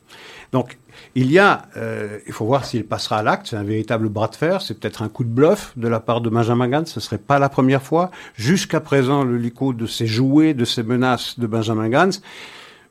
[0.54, 0.78] Donc,
[1.16, 4.28] il y a, euh, il faut voir s'il passera à l'acte, c'est un véritable bras
[4.28, 7.00] de fer, c'est peut-être un coup de bluff de la part de Benjamin Gantz, ce
[7.00, 8.12] serait pas la première fois.
[8.36, 9.40] Jusqu'à présent, le
[9.72, 12.22] de ses jouets, de ses menaces de Benjamin Gantz,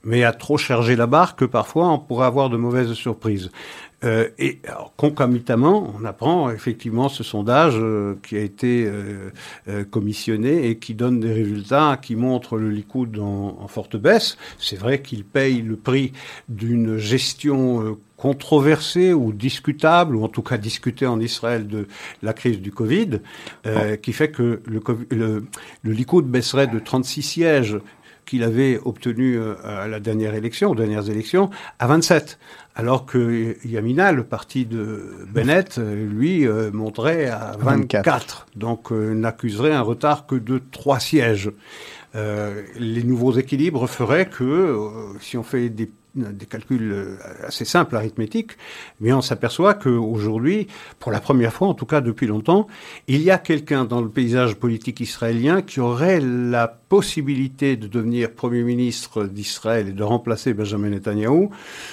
[0.04, 3.49] mais à trop charger la barre que parfois on pourrait avoir de mauvaises surprises.
[4.03, 10.67] Euh, et alors, concomitamment, on apprend effectivement ce sondage euh, qui a été euh, commissionné
[10.69, 14.37] et qui donne des résultats qui montrent le Likoud en, en forte baisse.
[14.59, 16.13] C'est vrai qu'il paye le prix
[16.49, 21.87] d'une gestion controversée ou discutable, ou en tout cas discutée en Israël de
[22.21, 23.19] la crise du Covid,
[23.65, 25.45] euh, qui fait que le, le,
[25.81, 27.77] le Likoud baisserait de 36 sièges
[28.25, 32.38] qu'il avait obtenu à la dernière élection, aux dernières élections, à 27
[32.75, 39.73] alors que Yamina, le parti de Bennett, lui, euh, monterait à 24, donc euh, n'accuserait
[39.73, 41.51] un retard que de trois sièges.
[42.15, 44.77] Euh, les nouveaux équilibres feraient que,
[45.19, 48.52] si on fait des des calculs euh, assez simples, arithmétiques,
[48.99, 50.67] mais on s'aperçoit qu'aujourd'hui,
[50.99, 52.67] pour la première fois, en tout cas depuis longtemps,
[53.08, 58.32] il y a quelqu'un dans le paysage politique israélien qui aurait la possibilité de devenir
[58.32, 61.49] Premier ministre d'Israël et de remplacer Benjamin Netanyahu,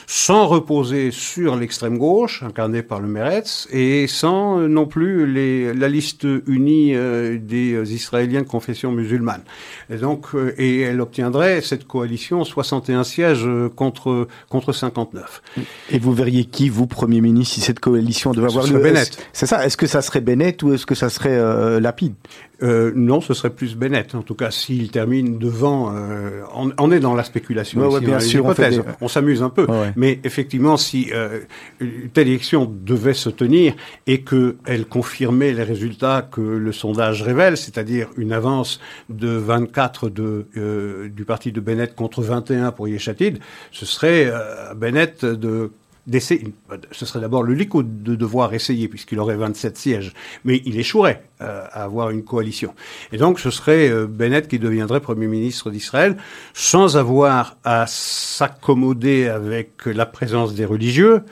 [0.07, 5.89] sans reposer sur l'extrême gauche, incarnée par le Meretz, et sans non plus les, la
[5.89, 9.43] liste unie euh, des Israéliens de confession musulmane.
[9.89, 14.10] Donc, euh, et elle obtiendrait cette coalition 61 sièges contre
[14.49, 15.42] contre, 59.
[15.90, 18.79] Et vous verriez qui, vous, Premier ministre, si cette coalition devait avoir le...
[18.79, 19.18] Bennett.
[19.33, 22.14] C'est ça, est-ce que ça serait Bennett ou est-ce que ça serait euh, Lapide?
[22.62, 24.14] Euh, non, ce serait plus Bennett.
[24.14, 27.88] En tout cas, s'il termine devant, euh, on, est dans la spéculation.
[27.90, 28.55] ici, bien sûr,
[29.01, 29.66] on, s'amuse un peu.
[29.96, 31.40] Mais effectivement, si euh,
[31.81, 33.75] une telle élection devait se tenir
[34.07, 40.46] et qu'elle confirmait les résultats que le sondage révèle, c'est-à-dire une avance de 24 de,
[40.57, 43.38] euh, du parti de Bennett contre 21 pour Yeshatid,
[43.73, 45.70] ce serait euh, Bennett de
[46.09, 50.13] ce serait d'abord le Likoud de devoir essayer, puisqu'il aurait 27 sièges,
[50.45, 52.75] mais il échouerait euh, à avoir une coalition.
[53.13, 56.17] Et donc ce serait euh, Bennett qui deviendrait Premier ministre d'Israël,
[56.55, 61.23] sans avoir à s'accommoder avec la présence des religieux,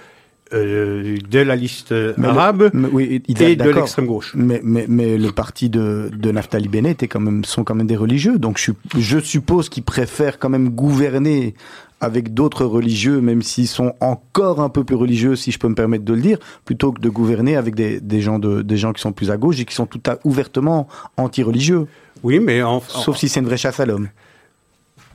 [0.54, 4.32] euh, de la liste arabe oui, et de l'extrême gauche.
[4.34, 7.86] Mais, mais, mais le parti de, de Naftali Bennett est quand même, sont quand même
[7.86, 11.54] des religieux, donc je, je suppose qu'ils préfèrent quand même gouverner
[12.00, 15.74] avec d'autres religieux, même s'ils sont encore un peu plus religieux, si je peux me
[15.74, 18.92] permettre de le dire, plutôt que de gouverner avec des, des gens, de, des gens
[18.92, 21.86] qui sont plus à gauche et qui sont tout à, ouvertement anti-religieux.
[22.22, 24.08] Oui, mais en, sauf si c'est une vraie chasse à l'homme.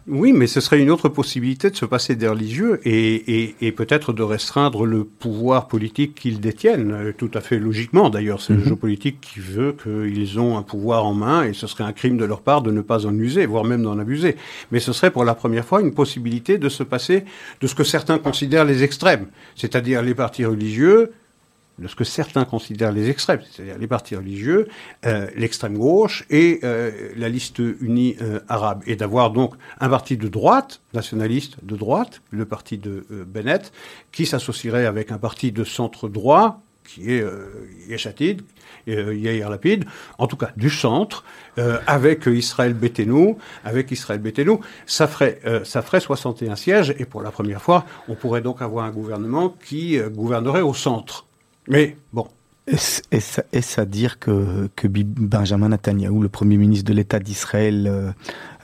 [0.07, 3.71] Oui, mais ce serait une autre possibilité de se passer des religieux et, et, et
[3.71, 8.41] peut-être de restreindre le pouvoir politique qu'ils détiennent, euh, tout à fait logiquement d'ailleurs.
[8.41, 8.65] C'est le mhm.
[8.65, 12.17] jeu politique qui veut qu'ils ont un pouvoir en main et ce serait un crime
[12.17, 14.35] de leur part de ne pas en user, voire même d'en abuser.
[14.71, 17.23] Mais ce serait pour la première fois une possibilité de se passer
[17.61, 21.13] de ce que certains considèrent les extrêmes, c'est-à-dire les partis religieux,
[21.79, 24.67] de ce que certains considèrent les extrêmes, c'est-à-dire les partis religieux,
[25.05, 30.17] euh, l'extrême gauche et euh, la liste unie euh, arabe, et d'avoir donc un parti
[30.17, 33.71] de droite, nationaliste de droite, le parti de Bennett,
[34.11, 37.25] qui s'associerait avec un parti de centre droit, qui est
[37.87, 38.41] Yeshatid,
[38.85, 39.85] Yair Lapid,
[40.17, 41.23] en tout cas du centre,
[41.87, 44.21] avec Israël Betenu, avec Israël
[44.85, 48.83] ça ferait, ça ferait 61 sièges, et pour la première fois, on pourrait donc avoir
[48.83, 51.25] un gouvernement qui gouvernerait au centre.
[51.67, 52.27] Mais bon.
[52.65, 58.11] Est-ce à dire que, que Benjamin Netanyahu, le Premier ministre de l'État d'Israël, euh,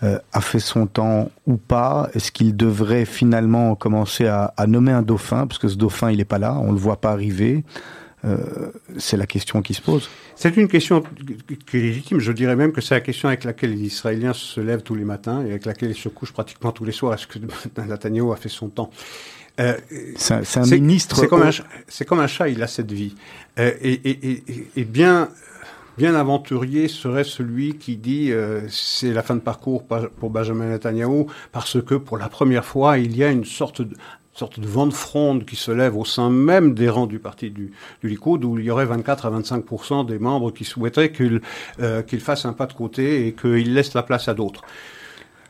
[0.03, 2.09] euh, a fait son temps ou pas?
[2.13, 5.47] Est-ce qu'il devrait finalement commencer à, à, nommer un dauphin?
[5.47, 7.65] Parce que ce dauphin, il n'est pas là, on ne le voit pas arriver.
[8.25, 10.09] Euh, c'est la question qui se pose.
[10.35, 11.03] C'est une question
[11.65, 12.19] qui est légitime.
[12.19, 15.05] Je dirais même que c'est la question avec laquelle les Israéliens se lèvent tous les
[15.05, 17.13] matins et avec laquelle ils se couchent pratiquement tous les soirs.
[17.13, 17.39] Est-ce que
[17.81, 18.91] Netanyahu a fait son temps?
[19.59, 19.77] Euh,
[20.15, 21.17] c'est un, ministre.
[21.17, 23.15] C'est comme, un, comme un chat, il a cette vie.
[23.57, 25.29] Euh, et, et, et, et, bien,
[25.97, 31.25] bien aventurier serait celui qui dit euh, c'est la fin de parcours pour Benjamin Netanyahu
[31.51, 33.95] parce que pour la première fois, il y a une sorte de,
[34.33, 37.51] sorte de vent de fronde qui se lève au sein même des rangs du parti
[37.51, 41.41] du, du Likoud, où il y aurait 24 à 25% des membres qui souhaiteraient qu'il
[41.81, 44.63] euh, qu'il fasse un pas de côté et qu'il laisse la place à d'autres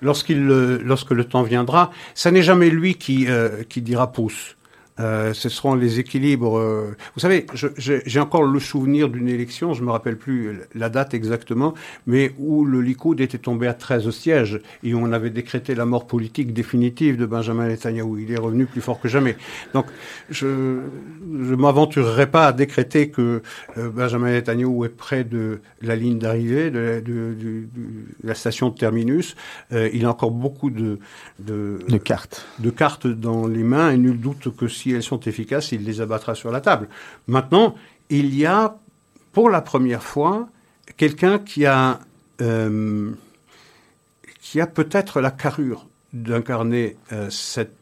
[0.01, 4.55] lorsqu'il, lorsque le temps viendra, ça n'est jamais lui qui, euh, qui dira pouce.
[4.99, 6.57] Euh, ce seront les équilibres.
[6.57, 7.45] euh, Vous savez,
[7.83, 11.73] j'ai encore le souvenir d'une élection, je me rappelle plus la date exactement,
[12.05, 15.73] mais où le Likoud était tombé à 13 au siège et où on avait décrété
[15.75, 18.21] la mort politique définitive de Benjamin Netanyahu.
[18.23, 19.37] Il est revenu plus fort que jamais.
[19.73, 19.85] Donc,
[20.29, 20.79] je
[21.43, 23.41] je m'aventurerai pas à décréter que
[23.77, 28.27] euh, Benjamin Netanyahu est près de la ligne d'arrivée, de, la- de- du- du- de
[28.27, 29.35] la station de terminus.
[29.71, 30.99] Il a encore beaucoup de,
[31.39, 32.45] de, De cartes.
[32.59, 36.01] de cartes dans les mains et nul doute que si elles sont efficaces, il les
[36.01, 36.87] abattra sur la table.
[37.27, 37.75] Maintenant,
[38.09, 38.77] il y a
[39.31, 40.49] pour la première fois
[40.97, 41.99] quelqu'un qui a
[42.41, 43.11] euh,
[44.55, 47.29] a peut-être la carrure d'incarner euh,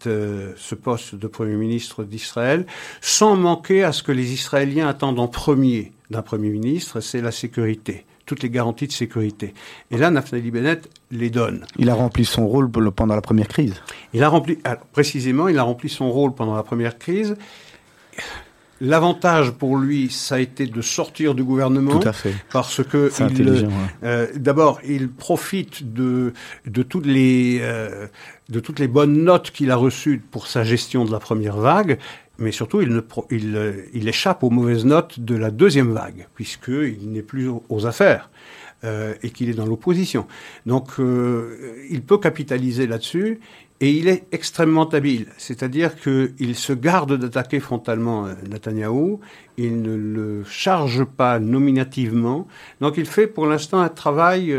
[0.07, 2.65] euh, ce poste de Premier ministre d'Israël
[2.99, 7.31] sans manquer à ce que les Israéliens attendent en premier d'un Premier ministre, c'est la
[7.31, 9.55] sécurité, toutes les garanties de sécurité.
[9.89, 11.65] Et là, Naftali Bennett les donne.
[11.79, 13.73] Il a rempli son rôle pendant la première crise.
[14.13, 17.35] Il a rempli, alors, précisément, il a rempli son rôle pendant la première crise.
[18.79, 22.35] L'avantage pour lui, ça a été de sortir du gouvernement Tout à fait.
[22.51, 23.65] parce que intelligent.
[23.65, 23.71] ouais.
[24.03, 26.31] euh, D'abord, il profite de
[26.67, 28.05] de toutes les euh,
[28.49, 31.97] de toutes les bonnes notes qu'il a reçues pour sa gestion de la première vague,
[32.37, 37.21] mais surtout euh, il échappe aux mauvaises notes de la deuxième vague puisque il n'est
[37.21, 38.29] plus aux, affaires.
[38.83, 40.27] euh, et qu'il est dans l'opposition.
[40.67, 43.39] Donc, euh, il peut capitaliser là-dessus
[43.79, 45.27] et il est extrêmement habile.
[45.37, 49.19] C'est-à-dire qu'il se garde d'attaquer frontalement Netanyahou,
[49.57, 52.47] il ne le charge pas nominativement.
[52.79, 54.55] Donc, il fait pour l'instant un travail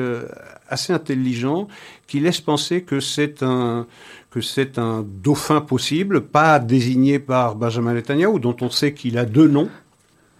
[0.69, 1.69] assez intelligent
[2.09, 3.87] qui laisse penser que c'est un
[4.31, 9.25] que c'est un dauphin possible, pas désigné par Benjamin Netanyahu, dont on sait qu'il a
[9.25, 9.69] deux noms.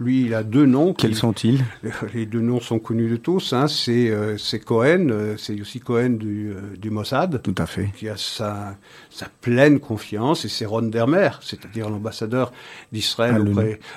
[0.01, 0.93] Lui, il a deux noms.
[0.95, 1.65] Quels sont-ils?
[2.15, 3.53] Les deux noms sont connus de tous.
[3.53, 3.67] Hein.
[3.67, 7.91] C'est euh, c'est Cohen, euh, c'est aussi Cohen du, euh, du Mossad, Tout à fait.
[7.97, 8.77] qui a sa,
[9.11, 12.53] sa pleine confiance, et c'est Ron Dermer, c'est-à-dire l'ambassadeur
[12.93, 13.43] d'Israël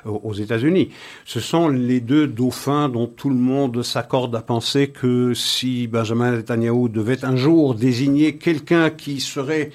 [0.03, 0.89] Ah, aux aux États-Unis.
[1.25, 6.31] Ce sont les deux dauphins dont tout le monde s'accorde à penser que si Benjamin
[6.31, 9.71] Netanyahu devait un jour désigner quelqu'un qui serait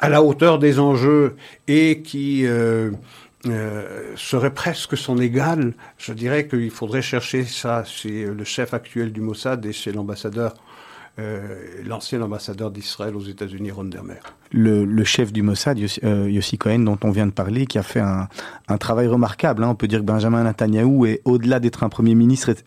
[0.00, 1.36] à la hauteur des enjeux
[1.68, 2.90] et qui euh,
[3.46, 9.12] euh, serait presque son égal, je dirais qu'il faudrait chercher ça chez le chef actuel
[9.12, 10.54] du Mossad et chez l'ambassadeur,
[11.18, 14.20] euh, l'ancien ambassadeur d'Israël aux États-Unis, Ron Dermer.
[14.52, 18.00] Le, chef du Mossad, Yossi, euh, Cohen, dont on vient de parler, qui a fait
[18.00, 18.28] un,
[18.78, 19.64] travail remarquable.
[19.64, 19.68] hein.
[19.70, 22.64] On peut dire que Benjamin Netanyahou est, au-delà d'être un Premier ministre, est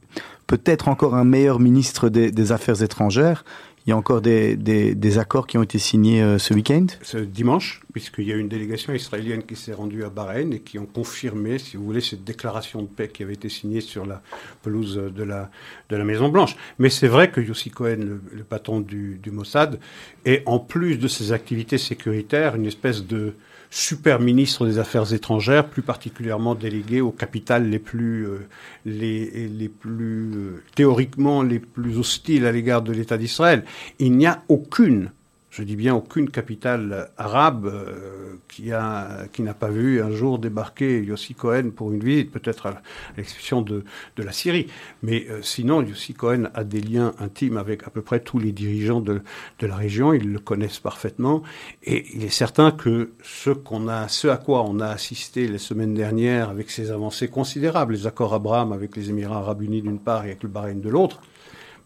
[0.47, 3.45] peut-être encore un meilleur ministre des, Affaires étrangères.
[3.86, 6.86] Il y a encore des, accords qui ont été signés euh, ce week-end.
[7.01, 10.79] Ce dimanche, puisqu'il y a une délégation israélienne qui s'est rendue à Bahreïn et qui
[10.79, 14.21] ont confirmé, si vous voulez, cette déclaration de paix qui avait été signée sur la
[14.62, 15.49] pelouse de la,
[15.89, 16.56] de la Maison Blanche.
[16.79, 19.79] Mais c'est vrai que Yossi Cohen, le, patron du Mossad,
[20.23, 23.34] est en plus de ses activités sécuritaires une espèce de
[23.73, 28.47] super ministre des Affaires étrangères, plus particulièrement délégué aux capitales les plus, euh,
[28.86, 33.65] les, plus euh, théoriquement les plus hostiles à l'égard de l'État d'Israël.
[33.97, 35.09] Il n'y a aucune
[35.53, 40.39] je dis bien aucune capitale arabe euh, qui a qui n'a pas vu un jour
[40.39, 42.81] débarquer Yossi Cohen pour une visite, peut-être à
[43.17, 43.83] l'exception de,
[44.15, 44.65] de la Syrie.
[45.03, 48.51] Mais euh, sinon, Yossi Cohen a des liens intimes avec à peu près tous les
[48.51, 49.21] dirigeants de,
[49.59, 50.11] de la région.
[50.11, 51.43] Ils le connaissent parfaitement.
[51.83, 55.59] Et il est certain que ce qu'on a, ce à quoi on a assisté les
[55.59, 59.99] semaines dernières avec ces avancées considérables, les accords Abraham avec les Émirats arabes unis d'une
[59.99, 61.21] part et avec le Bahreïn de l'autre,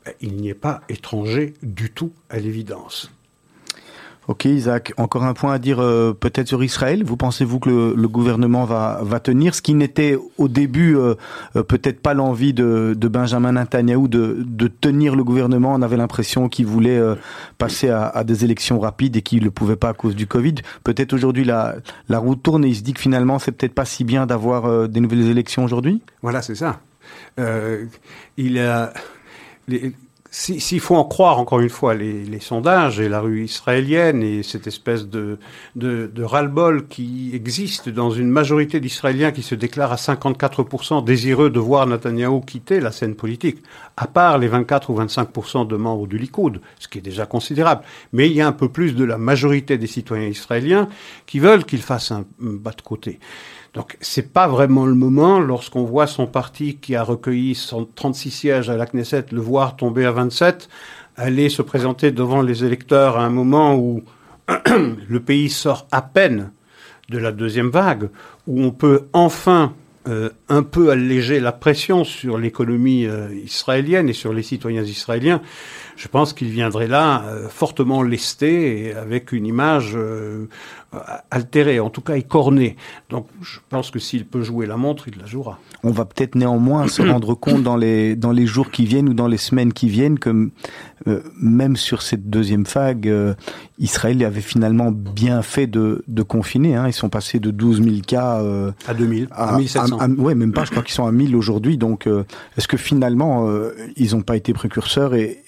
[0.05, 3.11] ben, il n'y est pas étranger du tout à l'évidence.
[4.27, 7.01] Ok, Isaac, encore un point à dire euh, peut-être sur Israël.
[7.05, 11.15] Vous pensez-vous que le, le gouvernement va, va tenir ce qui n'était au début euh,
[11.55, 15.73] euh, peut-être pas l'envie de, de Benjamin Netanyahu de, de tenir le gouvernement?
[15.73, 17.15] On avait l'impression qu'il voulait euh,
[17.57, 20.27] passer à, à des élections rapides et qu'il ne le pouvait pas à cause du
[20.27, 20.55] Covid.
[20.83, 21.75] Peut-être aujourd'hui la,
[22.09, 24.65] la route tourne et il se dit que finalement c'est peut-être pas si bien d'avoir
[24.65, 26.01] euh, des nouvelles élections aujourd'hui?
[26.21, 26.81] Voilà, c'est ça.
[27.39, 27.85] Euh,
[28.35, 28.91] il a.
[29.69, 29.93] les-
[30.31, 34.43] si- S'il faut en croire, encore une fois, les, sondages et la rue israélienne et
[34.43, 35.39] cette espèce de,
[35.75, 41.59] de, ras-le-bol qui existe dans une majorité d'Israéliens qui se déclarent à 54% désireux de
[41.59, 43.57] voir Netanyahou quitter la scène politique,
[43.95, 47.83] à part les 24 ou 25% de membres du Likoud, ce qui est déjà considérable.
[48.13, 50.87] Mais il y a un peu plus de la majorité des citoyens israéliens
[51.25, 53.19] qui veulent qu'il fasse un, un bas de côté.
[53.73, 58.69] Donc c'est pas vraiment le moment lorsqu'on voit son parti qui a recueilli 136 sièges
[58.71, 60.69] à la Knesset le voir tomber à 27,
[61.15, 64.03] aller se présenter devant les électeurs à un moment où
[65.09, 66.51] le pays sort à peine
[67.09, 68.09] de la deuxième vague,
[68.47, 69.73] où on peut enfin
[70.07, 75.41] euh, un peu alléger la pression sur l'économie euh, israélienne et sur les citoyens israéliens,
[75.97, 79.97] je pense qu'il viendrait là euh, fortement lesté et avec une image
[81.29, 82.77] altérée, en tout cas écornée.
[83.09, 85.59] Donc je pense que s'il peut jouer la montre, il la jouera.
[85.83, 89.13] On va peut-être néanmoins se rendre compte dans les, dans les jours qui viennent ou
[89.13, 90.49] dans les semaines qui viennent que
[91.39, 93.35] même sur cette deuxième vague,
[93.79, 96.75] Israël avait finalement bien fait de, de confiner.
[96.75, 96.87] Hein.
[96.87, 98.41] Ils sont passés de 12 000 cas
[98.87, 100.65] à 2000, à, à 1700 ouais, même pas.
[100.65, 101.77] Je crois qu'ils sont à 1000 aujourd'hui.
[101.77, 102.23] Donc, euh,
[102.57, 105.43] est-ce que finalement, euh, ils n'ont pas été précurseurs Et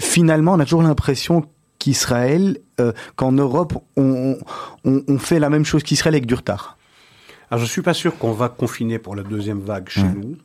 [0.00, 1.46] finalement, on a toujours l'impression
[1.78, 4.36] qu'Israël, euh, qu'en Europe, on,
[4.84, 6.76] on, on, fait la même chose qu'Israël avec du retard.
[7.50, 10.36] Alors, je suis pas sûr qu'on va confiner pour la deuxième vague chez nous.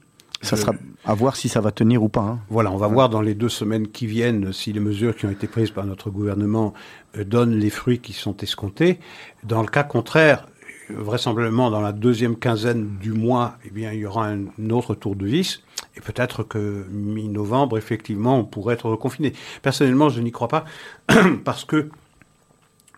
[0.42, 0.74] Ça sera
[1.06, 2.22] à voir si ça va tenir ou pas.
[2.22, 2.40] Hein.
[2.50, 5.32] Voilà, on va voir dans les deux semaines qui viennent si les mesures qui ont
[5.32, 6.74] été prises par notre gouvernement
[7.18, 9.00] donnent les fruits qui sont escomptés.
[9.44, 10.48] Dans le cas contraire,
[10.90, 15.16] vraisemblablement dans la deuxième quinzaine du mois, eh bien, il y aura un, autre tour
[15.16, 15.64] de vis.
[15.98, 19.34] Et peut-être que mi-novembre, effectivement, on pourrait être reconfiné.
[19.62, 20.66] Personnellement, je n'y crois pas,
[21.44, 21.90] parce que,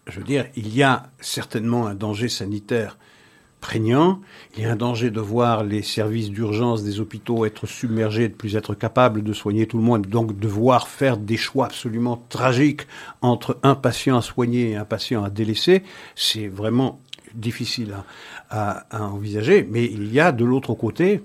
[0.08, 2.98] je veux dire, il y a certainement un danger sanitaire
[3.60, 4.22] prégnant.
[4.56, 8.34] Il y a un danger de voir les services d'urgence des hôpitaux être submergés, de
[8.34, 12.88] plus être capables de soigner tout le monde, donc devoir faire des choix absolument tragiques
[13.22, 15.84] entre un patient à soigner et un patient à délaisser.
[16.16, 17.02] C'est vraiment
[17.34, 17.96] difficile
[18.50, 21.22] à, envisager, mais il y a de l'autre côté,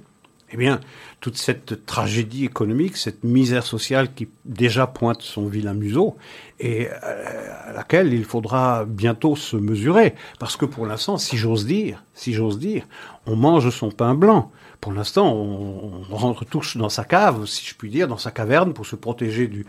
[0.50, 0.80] eh bien,
[1.22, 6.16] toute cette tragédie économique, cette misère sociale qui déjà pointe son vilain museau
[6.58, 10.16] et euh, à laquelle il faudra bientôt se mesurer.
[10.40, 12.88] Parce que pour l'instant, si j'ose dire, si j'ose dire,
[13.26, 14.50] on mange son pain blanc.
[14.80, 18.72] Pour l'instant, on, rentre tous dans sa cave, si je puis dire, dans sa caverne
[18.72, 19.64] pour se protéger du,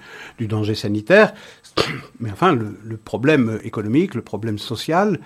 [0.48, 1.36] danger sanitaire.
[2.20, 5.20] Mais enfin, le, problème économique, le problème social,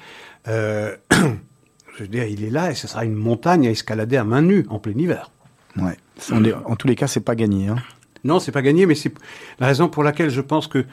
[0.50, 4.26] euh, je veux dire, il est là et ce sera une montagne à escalader à
[4.26, 5.32] main nue en plein hiver.
[6.66, 7.68] En tous les cas, c'est pas gagné.
[7.68, 7.78] Hein.
[8.24, 9.14] Non, c'est pas gagné, mais c'est
[9.60, 10.86] la raison pour laquelle je pense que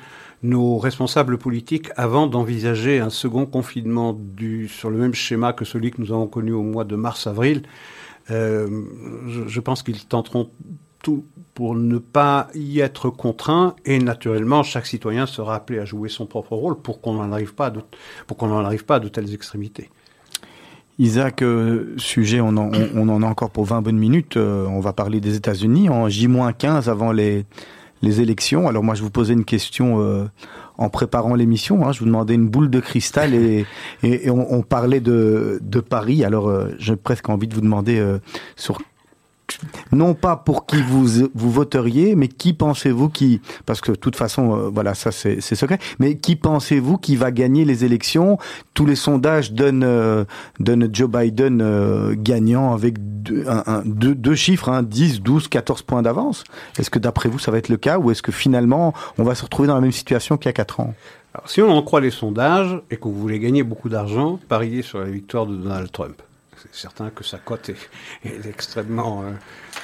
[0.43, 4.17] nos responsables politiques, avant d'envisager un second confinement
[4.69, 7.63] sur le même schéma que celui que nous avons connu au mois de mars-avril,
[8.31, 8.69] euh,
[9.47, 10.51] je, pense qu'ils tenteront
[11.03, 11.25] tout
[11.55, 16.27] pour ne pas y être contraint et naturellement chaque citoyen sera appelé à jouer son
[16.27, 19.91] propre rôle pour qu'on n'en arrive pas à de telles extrémités.
[20.99, 24.37] Isaac, euh, sujet, on en, on, en, a encore pour 20 bonnes minutes.
[24.37, 27.47] Euh, on va parler des États-Unis en J-15 avant les,
[28.03, 28.69] les élections.
[28.69, 30.25] Alors moi, je vous posais une question euh,
[30.79, 31.85] en préparant l'émission.
[31.85, 31.93] Hein.
[31.93, 33.67] Je vous demandais une boule de cristal et,
[34.05, 36.25] et, on, on, parlait de, de Paris.
[36.25, 38.01] Alors j'ai presque envie de vous demander
[38.55, 38.79] sur
[39.93, 44.17] non pas pour qui vous vous voteriez, mais qui pensez-vous qui parce que de toute
[44.17, 48.39] façon euh, voilà ça c'est secret, mais qui pensez-vous qui va gagner les élections?
[48.75, 50.25] Tous les sondages donnent euh,
[50.61, 56.45] donnent Joe Biden euh, gagnant avec deux, un, chiffres, hein, 10, 12, 14 points d'avance.
[56.79, 59.35] Est-ce que d'après vous ça va être le cas ou est-ce que finalement on va
[59.35, 60.95] se retrouver dans la même situation qu'il y a 4 ans?
[61.35, 64.83] Alors, si on en croit les sondages et que vous voulez gagner beaucoup d'argent, pariez
[64.83, 66.23] sur la victoire de Donald Trump
[66.71, 69.31] c'est certain que sa cote est, extrêmement euh,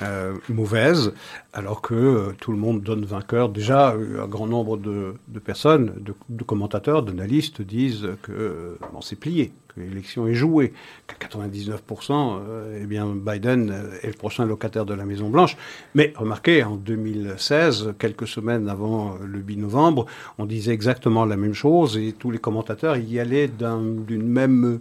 [0.03, 1.13] euh, mauvaise,
[1.53, 3.49] alors que euh, tout le monde donne vainqueur.
[3.49, 5.15] Déjà, un grand nombre de,
[5.45, 5.95] personnes,
[6.29, 10.73] de, commentateurs, d'analystes disent que c'est plié, l'élection est jouée,
[11.07, 12.41] qu'à 99%,
[12.81, 15.57] eh bien, Biden est le prochain locataire de la Maison-Blanche.
[15.95, 20.07] Mais remarquez, en 2016, quelques semaines avant le 8 novembre,
[20.39, 24.81] on disait exactement la même chose et tous les commentateurs y allaient d'une même,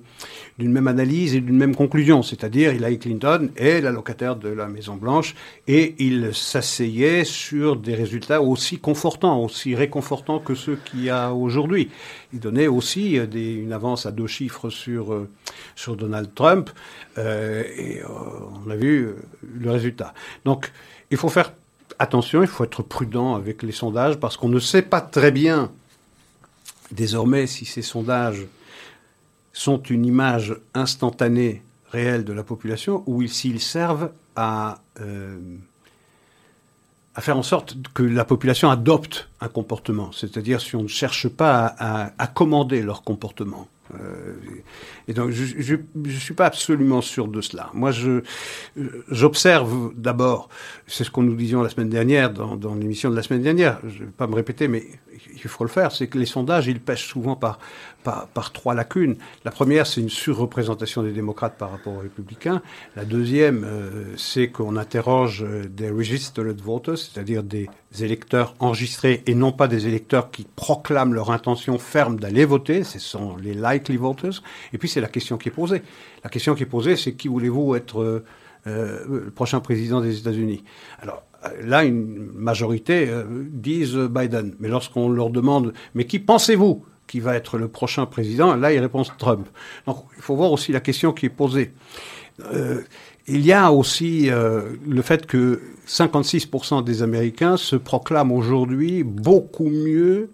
[0.57, 5.35] même analyse et d'une même conclusion, c'est-à-dire Hillary Clinton est la locataire de la Maison-Blanche
[5.67, 11.33] et il s'asseyait sur des résultats aussi confortants, aussi réconfortants que ceux qu'il y a
[11.33, 11.89] aujourd'hui.
[12.34, 15.30] Il donnait aussi euh, une avance à deux chiffres sur, euh,
[15.75, 16.69] sur Donald Trump
[17.17, 20.13] euh, et on a vu le résultat.
[20.45, 20.71] Donc
[21.11, 21.53] il faut faire
[21.97, 25.71] attention, il faut être prudent avec les sondages parce qu'on ne sait pas très bien
[26.91, 28.45] désormais si ces sondages
[29.53, 34.80] sont une image instantanée, réelle de la population, ou s'ils servent à,
[37.20, 41.28] à faire en sorte que la population adopte un comportement, c'est-à-dire si on ne cherche
[41.28, 43.67] pas à, commander leur comportement.
[43.93, 44.36] Euh,
[45.09, 47.72] et donc, je ne suis pas absolument sûr de cela.
[47.74, 47.91] Moi,
[49.11, 50.47] j'observe d'abord,
[50.88, 53.82] c'est ce qu'on nous disions la semaine dernière, dans, dans l'émission de la semaine dernière,
[53.86, 54.86] je ne vais pas me répéter, mais
[55.34, 57.59] il faut le faire, c'est que les sondages, ils pêchent souvent par,
[58.34, 59.16] par, trois lacunes.
[59.45, 62.62] La première, c'est une surreprésentation des démocrates par rapport aux républicains.
[62.95, 67.70] La deuxième, euh, c'est qu'on interroge des registered voters, c'est-à-dire des
[68.01, 72.84] électeurs enregistrés et non pas des électeurs qui proclament leur intention ferme d'aller voter.
[72.84, 74.41] Ce sont les likely voters.
[74.74, 75.82] Et puis, c'est la question qui est posée.
[76.24, 78.24] La question qui est posée, c'est qui voulez-vous être
[78.68, 80.64] euh, le prochain président des États-Unis?
[80.99, 81.24] Alors
[81.62, 84.55] là, une majorité euh, disent Biden.
[84.60, 88.80] Mais lorsqu'on leur demande, mais qui pensez-vous qui va être le prochain président Là, ils
[88.80, 89.47] répondent Trump.
[89.88, 91.74] Donc, il faut voir aussi la question qui est posée.
[92.53, 92.82] Euh,
[93.28, 99.70] il y a aussi euh, le fait que 56% des Américains se proclament aujourd'hui beaucoup
[99.70, 100.30] mieux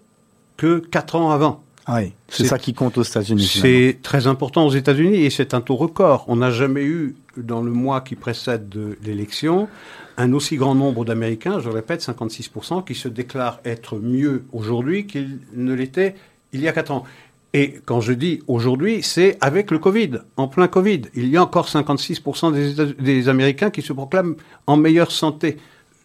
[0.56, 1.62] que quatre ans avant.
[1.86, 3.46] Ah oui, c'est ça qui compte aux États-Unis.
[3.62, 6.24] C'est très important aux États-Unis et c'est un taux record.
[6.26, 8.74] On n'a jamais eu, dans le mois qui précède
[9.04, 9.68] l'élection,
[10.16, 15.38] un aussi grand nombre d'Américains, je répète, 56%, qui se déclarent être mieux aujourd'hui qu'ils
[15.54, 16.16] ne l'étaient
[16.52, 17.04] il y a quatre ans.
[17.52, 21.02] Et quand je dis aujourd'hui, c'est avec le Covid, en plein Covid.
[21.14, 24.36] Il y a encore 56% des, Américains qui se proclament
[24.66, 25.56] en meilleure santé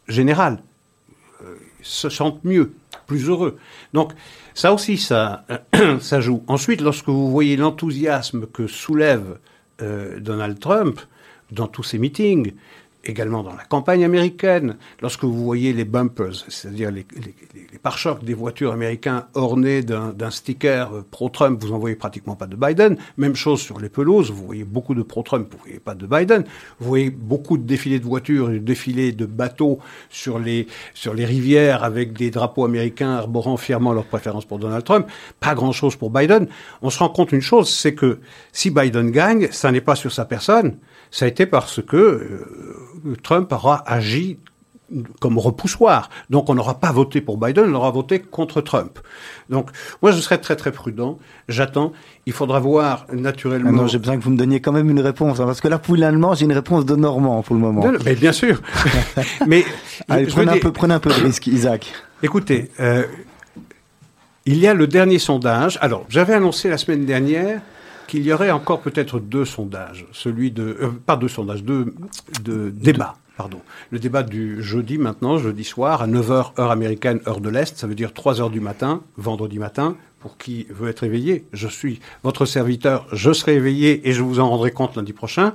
[0.08, 0.60] générale,
[1.44, 2.72] euh, se sentent mieux,
[3.06, 3.58] plus heureux.
[3.94, 4.14] Donc
[4.54, 5.46] ça aussi, ça,
[6.00, 6.44] ça joue.
[6.48, 9.38] Ensuite, lorsque vous voyez l'enthousiasme que soulève
[9.82, 11.02] euh, Donald Trump
[11.52, 12.54] dans tous ses meetings,
[13.04, 17.06] également dans la campagne américaine, lorsque vous voyez les bumpers, c'est-à-dire les,
[17.82, 22.56] pare-chocs des voitures américains ornés d'un sticker euh, pro-Trump, vous n'en voyez pratiquement pas de
[22.56, 22.98] Biden.
[23.18, 26.06] Même chose sur les pelouses, vous voyez beaucoup de pro-Trump, vous ne voyez pas de
[26.06, 26.44] Biden.
[26.80, 29.80] Vous voyez beaucoup de défilés de voitures de défilés de bateaux
[30.10, 34.84] sur les, sur les rivières avec des drapeaux américains arborant fièrement leur préférence pour Donald
[34.84, 35.08] Trump.
[35.40, 36.48] Pas grand-chose pour Biden.
[36.82, 38.20] On se rend compte une chose, c'est que
[38.52, 40.78] si Biden gagne, ça n'est pas sur sa personne,
[41.12, 44.40] ça a été parce que euh, Trump aura agi
[45.20, 46.10] comme repoussoir.
[46.30, 49.00] Donc on n'aura pas voté pour Biden, on aura voté contre Trump.
[49.50, 49.70] Donc
[50.02, 51.20] moi je serais très très prudent.
[51.48, 51.94] J'attends.
[52.26, 53.70] Il faudra voir naturellement.
[53.70, 55.68] Ah non, j'ai besoin que vous me donniez quand même une réponse, hein, parce que
[55.68, 57.86] là pour l'allemand j'ai une réponse de Normand pour le moment.
[58.06, 58.62] mais bien sûr.
[59.48, 59.66] mais
[60.10, 61.92] Allez, prenez, un peu, prenez un peu de risque, Isaac.
[62.24, 63.04] Écoutez, euh,
[64.46, 65.78] il y a le dernier sondage.
[65.82, 67.62] Alors j'avais annoncé la semaine dernière
[68.12, 71.96] qu'il y aurait encore peut-être deux sondages, celui de euh, pas deux sondages, deux
[72.44, 73.16] de débats.
[73.38, 73.62] Pardon.
[73.90, 77.88] Le débat du jeudi maintenant, jeudi soir, à 9h heure américaine, heure de l'Est, ça
[77.88, 81.46] veut dire 3h du matin, vendredi matin, pour qui veut être éveillé.
[81.54, 85.54] Je suis votre serviteur, je serai éveillé et je vous en rendrai compte lundi prochain.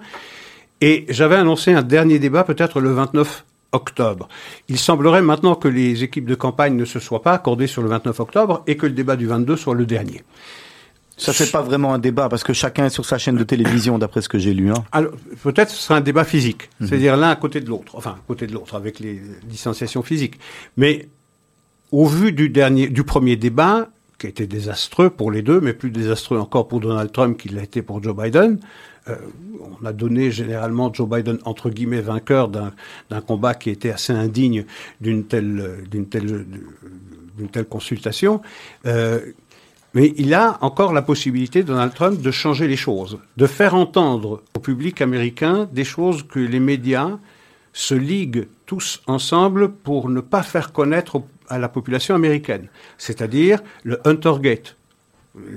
[0.81, 4.29] Et j'avais annoncé un dernier débat peut-être le 29 octobre.
[4.71, 7.91] Il semblerait maintenant que les équipes de campagne ne se soient pas accordées sur le
[7.91, 10.23] 29 octobre et que le débat du 22 soit le dernier.
[11.17, 13.99] Ça, c'est pas vraiment un débat parce que chacun est sur sa chaîne de télévision,
[13.99, 14.71] d'après ce que j'ai lu.
[14.71, 14.85] Hein.
[14.93, 15.13] Alors,
[15.43, 16.87] peut-être ce sera un débat physique, mhm.
[16.89, 20.39] c'est-à-dire l'un à côté de l'autre, enfin, à côté de l'autre, avec les distanciations physiques.
[20.77, 21.09] Mais
[21.91, 23.89] au vu du dernier, du premier débat,
[24.19, 27.55] qui a été désastreux pour les deux, mais plus désastreux encore pour Donald Trump qu'il
[27.55, 28.59] l'a été pour Joe Biden,
[29.09, 29.17] euh,
[29.81, 34.65] on a donné généralement Joe Biden entre guillemets vainqueur d'un combat qui était assez indigne
[35.01, 36.47] d'une telle d'une telle
[37.37, 38.41] d'une telle consultation.
[38.87, 39.21] Euh,
[39.97, 44.43] mais il a encore la possibilité, Donald Trump, de changer les choses, de faire entendre
[44.55, 47.13] au public américain des choses que les médias
[47.73, 52.69] se liguent tous ensemble pour ne pas faire connaître à la population américaine.
[52.99, 54.77] C'est-à-dire le Huntergate,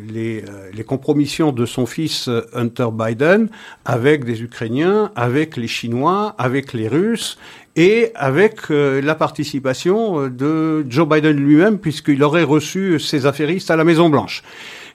[0.10, 3.50] les, euh, les, compromissions de son fils euh, Hunter Biden
[3.86, 7.38] avec des Ukrainiens, avec les Chinois, avec les Russes
[7.76, 13.76] et avec euh, la participation de Joe Biden lui-même puisqu'il aurait reçu ses affairistes à
[13.76, 14.44] la Maison Blanche.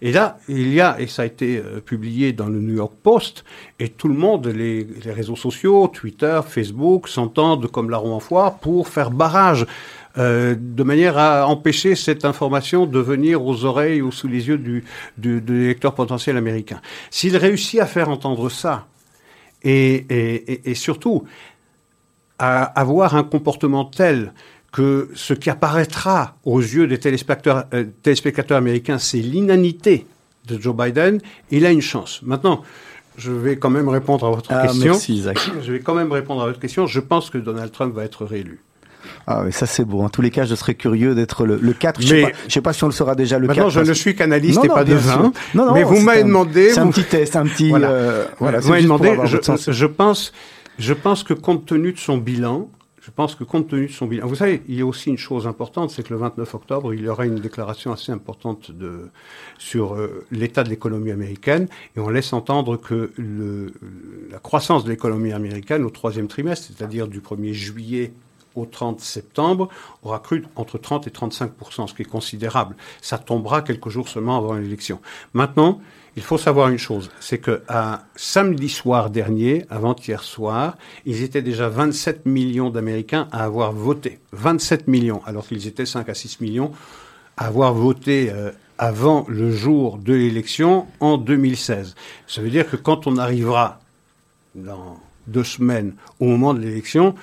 [0.03, 3.45] Et là, il y a, et ça a été publié dans le New York Post,
[3.79, 8.59] et tout le monde, les, les réseaux sociaux, Twitter, Facebook, s'entendent comme larron en foire
[8.59, 9.67] pour faire barrage
[10.17, 14.59] euh, de manière à empêcher cette information de venir aux oreilles ou sous les yeux
[14.59, 14.85] du,
[15.19, 16.81] du, du lecteur potentiel américain.
[17.11, 18.87] S'il réussit à faire entendre ça,
[19.63, 21.25] et, et, et surtout
[22.39, 24.33] à avoir un comportement tel
[24.73, 30.07] que ce qui apparaîtra aux yeux des téléspectateurs, euh, téléspectateurs américains, c'est l'inanité
[30.47, 32.21] de Joe Biden, il a une chance.
[32.23, 32.63] Maintenant,
[33.17, 34.93] je vais quand même répondre à votre ah, question.
[34.93, 35.39] Merci, Isaac.
[35.63, 36.87] Je vais quand même répondre à votre question.
[36.87, 38.61] Je pense que Donald Trump va être réélu.
[39.27, 40.03] Ah oui, ça c'est beau.
[40.03, 42.01] En tous les cas, je serais curieux d'être le, le 4.
[42.03, 43.59] Je ne sais, pas si on le sera déjà le 4.
[43.59, 45.33] Non, je ne suis qu'analyste et pas devin.
[45.55, 46.71] Non, non, mais vous m'avez demandé...
[46.71, 47.71] C'est un petit test, un petit...
[47.71, 49.37] Voilà, euh, voilà vous m'avez demandé, je,
[49.73, 50.33] je, pense,
[50.79, 52.69] je pense que compte tenu de son bilan,
[53.01, 54.27] je pense que compte tenu de son bilan...
[54.27, 57.03] Vous savez, il y a aussi une chose importante, c'est que le 29 octobre, il
[57.03, 59.11] y aura une déclaration assez importante de,
[59.59, 63.73] sur euh, l'état de l'économie américaine, et on laisse entendre que le,
[64.31, 68.13] la croissance de l'économie américaine au troisième trimestre, c'est-à-dire du 1er juillet
[68.55, 69.69] au 30 septembre
[70.03, 72.77] aura cru entre 30 et 35% ce qui est considérable.
[73.01, 75.01] Ça tombera quelques jours seulement avant l'élection.
[75.33, 75.81] Maintenant,
[76.17, 80.77] il faut savoir une chose, c'est que à samedi soir dernier, avant-hier soir,
[81.07, 84.21] ils étaient déjà 27 millions d'Américains à avoir voté.
[84.33, 86.71] 27 millions, alors qu'ils étaient 5 à 6 millions
[87.37, 91.95] à avoir voté euh, avant le jour de l'élection en 2016.
[92.27, 93.81] Ça veut dire que quand on arrivera
[94.55, 97.15] dans deux semaines au moment de l'élection,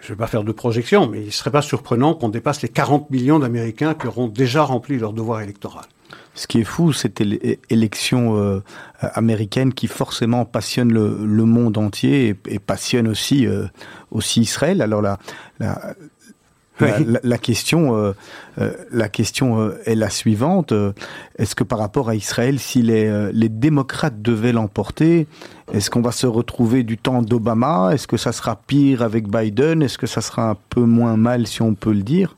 [0.00, 2.62] je ne vais pas faire de projection, mais il ne serait pas surprenant qu'on dépasse
[2.62, 5.84] les 40 millions d'Américains qui auront déjà rempli leur devoir électoral.
[6.34, 7.20] Ce qui est fou, cette
[7.70, 8.62] élection euh,
[9.00, 13.66] américaine qui forcément passionne le, monde entier et, passionne aussi, euh,
[14.10, 14.80] aussi Israël.
[14.80, 15.18] Alors la,
[15.58, 15.94] la,
[16.80, 18.12] la, question, euh,
[18.58, 20.72] euh, la question euh, est la suivante.
[21.38, 25.26] Est-ce que par rapport à Israël, si les, les démocrates devaient l'emporter,
[25.72, 27.90] est-ce qu'on va se retrouver du temps d'Obama?
[27.92, 29.82] Est-ce que ça sera pire avec Biden?
[29.82, 32.36] Est-ce que ça sera un peu moins mal, si on peut le dire?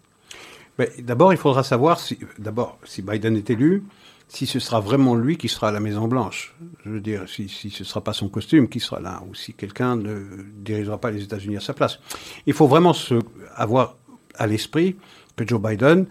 [1.00, 3.84] D'abord, il faudra savoir si, d'abord, si Biden est élu,
[4.32, 6.54] si ce sera vraiment lui qui sera à la Maison Blanche.
[6.84, 9.34] Je veux dire, si, si ce ne sera pas son costume qui sera là, ou
[9.34, 10.24] si quelqu'un ne
[10.56, 12.00] dirigera pas les États-Unis à sa place.
[12.46, 13.20] Il faut vraiment se,
[13.54, 13.96] avoir
[14.34, 14.96] à l'esprit
[15.36, 16.06] que Joe Biden,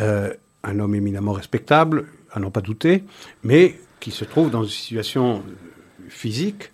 [0.00, 3.04] euh, un homme éminemment respectable, à n'en pas douter,
[3.42, 5.42] mais qui se trouve dans une situation
[6.08, 6.72] physique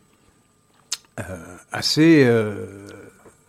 [1.18, 2.86] euh, assez, euh,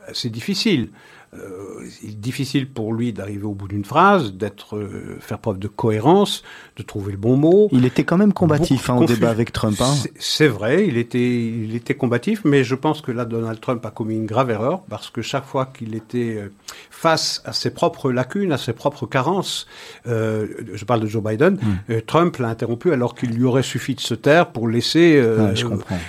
[0.08, 0.89] assez difficile.
[1.34, 1.68] Euh,
[2.04, 5.68] il est difficile pour lui d'arriver au bout d'une phrase, d'être, euh, faire preuve de
[5.68, 6.44] cohérence,
[6.78, 7.68] de trouver le bon mot.
[7.72, 9.76] Il était quand même combatif hein, au débat avec Trump.
[9.82, 9.94] Hein.
[10.18, 13.92] C'est vrai, il était, il était combatif, mais je pense que là, Donald Trump a
[13.92, 16.50] commis une grave erreur parce que chaque fois qu'il était euh,
[16.90, 19.68] face à ses propres lacunes, à ses propres carences,
[20.08, 22.02] euh, je parle de Joe Biden, hmm.
[22.06, 25.22] Trump l'a interrompu alors qu'il lui aurait suffi de se taire pour laisser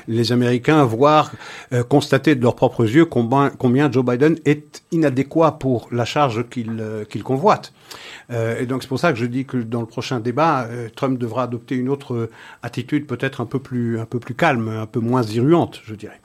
[0.07, 1.33] les Américains voir,
[1.89, 6.49] constater de leurs propres yeux combien, combien Joe Biden est inadapté adéquat pour la charge
[6.49, 7.73] qu'il euh, qu'il convoite.
[8.31, 10.89] Euh, et donc c'est pour ça que je dis que dans le prochain débat, euh,
[10.95, 12.31] Trump devra adopter une autre
[12.63, 16.21] attitude peut-être un peu plus un peu plus calme, un peu moins virulente, je dirais.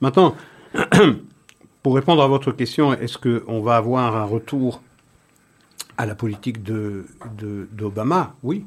[0.00, 0.34] Maintenant,
[1.82, 4.82] pour répondre à votre question, est-ce qu'on va avoir un retour
[5.96, 7.06] à la politique de
[7.72, 8.34] d'Obama?
[8.42, 8.66] Oui,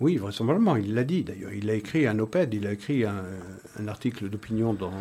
[0.00, 1.52] oui, vraisemblablement, il l'a dit d'ailleurs.
[1.52, 4.92] Il a écrit un op-ed, il a écrit un, article d'opinion dans,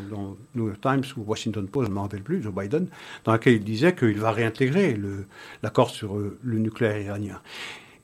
[0.55, 2.87] New York Times ou Washington Post, je ne me rappelle plus, Joe Biden,
[3.25, 4.97] dans lequel il disait qu'il va réintégrer
[5.63, 7.41] l'accord sur euh, le nucléaire iranien.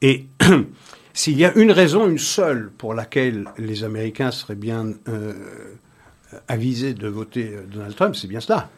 [0.02, 0.28] Et
[1.14, 5.34] s'il y a une raison, une seule, pour laquelle les Américains seraient bien euh,
[6.50, 8.70] avisés de voter Donald Trump, c'est bien cela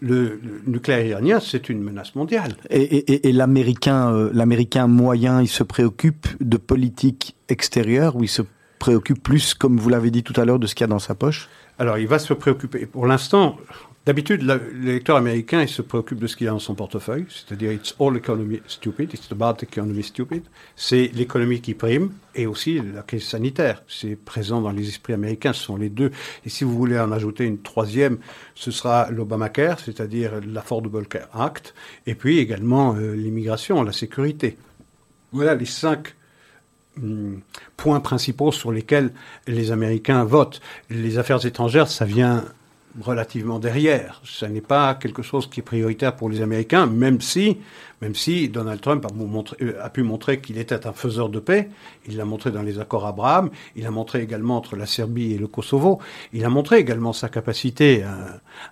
[0.00, 2.56] le, nucléaire iranien, c'est une menace mondiale.
[2.70, 8.42] Et, l'américain, euh, l'américain moyen, il se préoccupe de politique extérieure ou il se
[8.78, 10.98] préoccupe plus, comme vous l'avez dit tout à l'heure, de ce qu'il y a dans
[10.98, 11.48] sa poche?
[11.78, 12.86] Alors, il va se préoccuper.
[12.86, 13.56] Pour l'instant,
[14.06, 17.94] D'habitude, l'électeur américain, il se préoccupe de ce qu'il a dans son portefeuille, c'est-à-dire it's
[17.98, 20.42] all economy stupid, it's about economy stupid.
[20.76, 23.82] C'est l'économie qui prime et aussi la crise sanitaire.
[23.88, 26.10] C'est présent dans les esprits américains, ce sont les deux.
[26.44, 28.18] Et si vous voulez en ajouter une troisième,
[28.54, 31.72] ce sera l'Obamacare, c'est-à-dire l'Affordable Care Act,
[32.06, 34.58] et puis également euh, l'immigration, la sécurité.
[35.32, 36.14] Voilà les cinq
[37.02, 37.40] hum,
[37.78, 39.14] points principaux sur lesquels
[39.46, 40.60] les Américains votent.
[40.90, 42.44] Les affaires étrangères, ça vient
[43.00, 44.20] relativement derrière.
[44.24, 47.58] Ce n'est pas quelque chose qui est prioritaire pour les Américains, même si,
[48.00, 49.08] même si Donald Trump a,
[49.62, 51.70] euh, pu montrer qu'il était un faiseur de paix.
[52.06, 53.50] Il l'a montré dans les accords Abraham.
[53.76, 56.00] Il a montré également entre la Serbie et le Kosovo.
[56.32, 58.04] Il a montré également sa capacité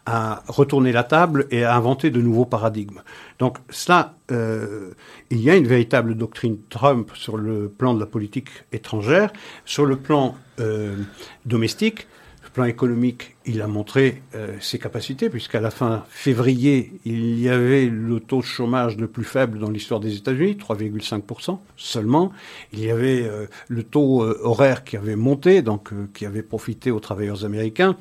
[0.07, 3.03] à, retourner la table et à inventer de nouveaux paradigmes.
[3.39, 4.93] Donc cela, euh,
[5.31, 9.33] il y a une véritable doctrine Trump sur le plan de la politique étrangère,
[9.64, 10.97] sur le plan euh,
[11.45, 12.07] domestique
[12.53, 17.86] plan économique, il a montré euh, ses capacités, puisqu'à la fin février, il y avait
[17.86, 22.32] le taux de chômage le plus faible dans l'histoire des États-Unis, 3,5% seulement.
[22.72, 26.90] Il y avait euh, le taux euh, horaire qui avait monté, donc qui avait profité
[26.90, 27.96] aux travailleurs américains.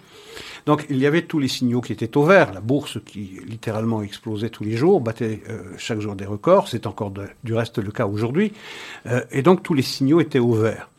[0.65, 2.53] Donc il y avait tous les signaux qui étaient au vert.
[2.53, 5.41] La bourse qui littéralement explosait tous les jours, battait
[5.77, 6.67] chaque jour des records.
[6.67, 7.11] C'est encore
[7.43, 8.53] du reste le cas aujourd'hui.
[9.31, 10.91] et donc tous les signaux étaient au vert.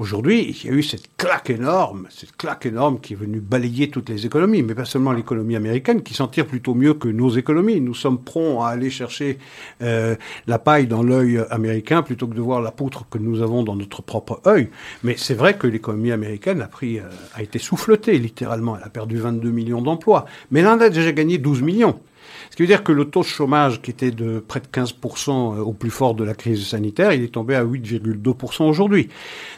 [0.00, 3.90] Aujourd'hui, il y a eu cette claque énorme, cette claque énorme qui est venue balayer
[3.90, 7.28] toutes les économies, mais pas seulement l'économie américaine, qui s'en tire plutôt mieux que nos
[7.28, 7.82] économies.
[7.82, 9.36] Nous sommes prompts à aller chercher
[9.82, 13.62] euh, la paille dans l'œil américain plutôt que de voir la poutre que nous avons
[13.62, 14.70] dans notre propre œil.
[15.02, 17.02] Mais c'est vrai que l'économie américaine a pris, euh,
[17.34, 18.78] a été souffletée littéralement.
[18.78, 22.00] Elle a perdu 22 millions d'emplois, mais en a déjà gagné 12 millions.
[22.50, 25.30] Ce qui veut dire que le taux de chômage qui était de près de 15%
[25.30, 29.08] euh, au plus fort de la crise sanitaire, il est tombé à 8,2% aujourd'hui.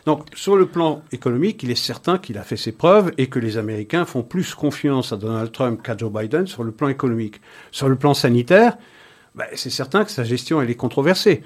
[0.05, 3.39] Donc sur le plan économique, il est certain qu'il a fait ses preuves et que
[3.39, 7.41] les Américains font plus confiance à Donald Trump qu'à Joe Biden sur le plan économique.
[7.71, 8.77] Sur le plan sanitaire,
[9.35, 11.43] ben, c'est certain que sa gestion est controversée.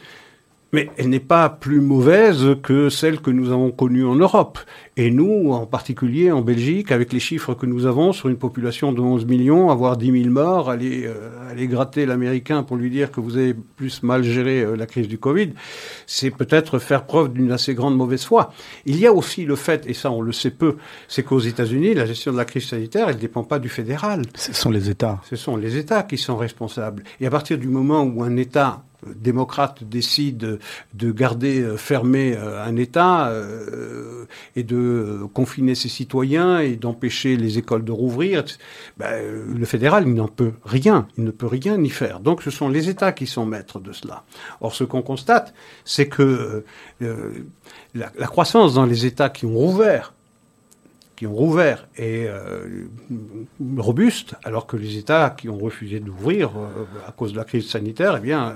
[0.72, 4.58] Mais elle n'est pas plus mauvaise que celle que nous avons connue en Europe.
[4.96, 8.92] Et nous, en particulier en Belgique, avec les chiffres que nous avons sur une population
[8.92, 13.10] de 11 millions, avoir 10 000 morts, aller, euh, aller gratter l'Américain pour lui dire
[13.10, 15.50] que vous avez plus mal géré euh, la crise du Covid,
[16.06, 18.52] c'est peut-être faire preuve d'une assez grande mauvaise foi.
[18.86, 20.76] Il y a aussi le fait, et ça on le sait peu,
[21.08, 24.22] c'est qu'aux États-Unis, la gestion de la crise sanitaire, elle ne dépend pas du fédéral.
[24.34, 25.20] Ce sont les États.
[25.28, 27.04] Ce sont les États qui sont responsables.
[27.20, 30.58] Et à partir du moment où un État démocrate décide
[30.94, 34.24] de garder euh, fermé euh, un État euh,
[34.54, 38.44] et de confiner ses citoyens et d'empêcher les écoles de rouvrir,
[38.96, 39.22] ben,
[39.54, 41.06] le fédéral, n'en peut rien.
[41.16, 42.20] Il ne peut rien y faire.
[42.20, 44.24] Donc ce sont les États qui sont maîtres de cela.
[44.60, 46.64] Or, ce qu'on constate, c'est que
[47.94, 50.14] la, croissance dans les États qui ont rouvert
[51.16, 52.88] qui ont rouvert est euh,
[53.78, 57.68] robuste, alors que les États qui ont refusé d'ouvrir euh, à cause de la crise
[57.68, 58.54] sanitaire, eh bien,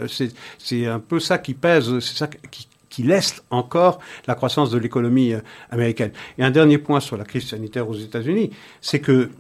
[0.59, 4.79] c'est un peu ça qui pèse, c'est ça qui, qui laisse encore la croissance de
[4.79, 5.41] l'économie euh,
[5.71, 6.13] américaine.
[6.37, 8.51] Et un dernier point sur la crise sanitaire aux États-Unis,
[8.83, 9.31] c'est que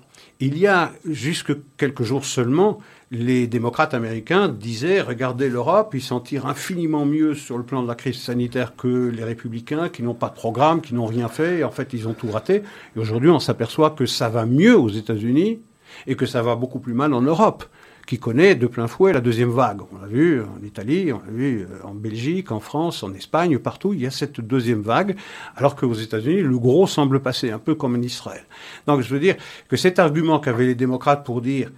[0.43, 2.79] il y a jusque quelques jours seulement
[3.11, 7.89] les démocrates américains disaient regardez l'Europe, ils s'en tirent infiniment mieux sur le plan de
[7.89, 11.59] la crise sanitaire que les républicains qui n'ont pas de programme, qui n'ont rien fait,
[11.59, 12.63] et en fait ils ont tout raté.
[12.95, 15.61] Et aujourd'hui on s'aperçoit que ça va mieux aux États-Unis
[16.07, 17.65] et que ça va beaucoup plus mal en Europe
[18.07, 19.83] qui connaît de plein fouet la deuxième vague.
[19.93, 23.59] On l'a vu en Italie, on l'a vu euh, en Belgique, en France, en Espagne,
[23.59, 25.17] partout, il y a cette deuxième vague,
[25.55, 28.43] alors qu'aux États-Unis, le gros semble passer, un peu comme en Israël.
[28.87, 29.37] Donc je veux dire
[29.69, 31.71] que cet argument qu'avaient les démocrates pour dire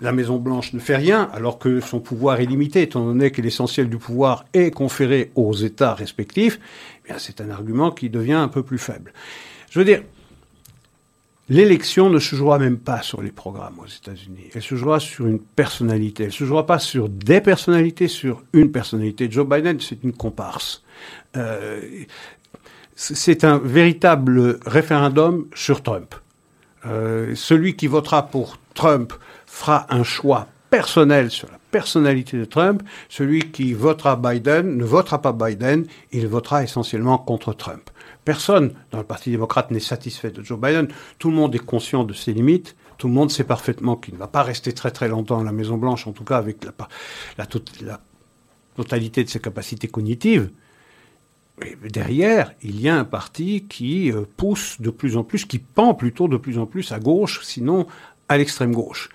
[0.00, 3.88] la Maison-Blanche ne fait rien alors que son pouvoir est limité, étant donné que l'essentiel
[3.88, 6.60] du pouvoir est conféré aux États respectifs,
[7.08, 9.12] eh c'est un argument qui devient un peu plus faible.
[9.70, 10.02] Je veux dire,
[11.48, 14.50] l'élection ne se jouera même pas sur les programmes aux États-Unis.
[14.54, 16.24] Elle se jouera sur une personnalité.
[16.24, 19.28] Elle se jouera pas sur des personnalités, sur une personnalité.
[19.30, 20.82] Joe Biden, c'est une comparse.
[21.36, 21.80] Euh,
[22.94, 26.14] c'est un véritable référendum sur Trump.
[26.86, 29.12] Euh, celui qui votera pour Trump
[29.46, 32.82] fera un choix personnel sur la personnalité de Trump.
[33.08, 37.90] Celui qui votera Biden ne votera pas Biden, il votera essentiellement contre Trump.
[38.24, 40.88] Personne dans le Parti démocrate n'est satisfait de Joe Biden.
[41.18, 42.76] Tout le monde est conscient de ses limites.
[42.98, 45.52] Tout le monde sait parfaitement qu'il ne va pas rester très très longtemps à la
[45.52, 46.58] Maison Blanche, en tout cas avec
[47.36, 47.48] la,
[48.74, 50.50] totalité de ses capacités cognitives.
[51.88, 55.94] Derrière, il y a un parti qui euh, pousse de plus en plus, qui pend
[55.94, 57.86] plutôt de plus en plus à gauche, sinon
[58.28, 59.08] à l'extrême gauche.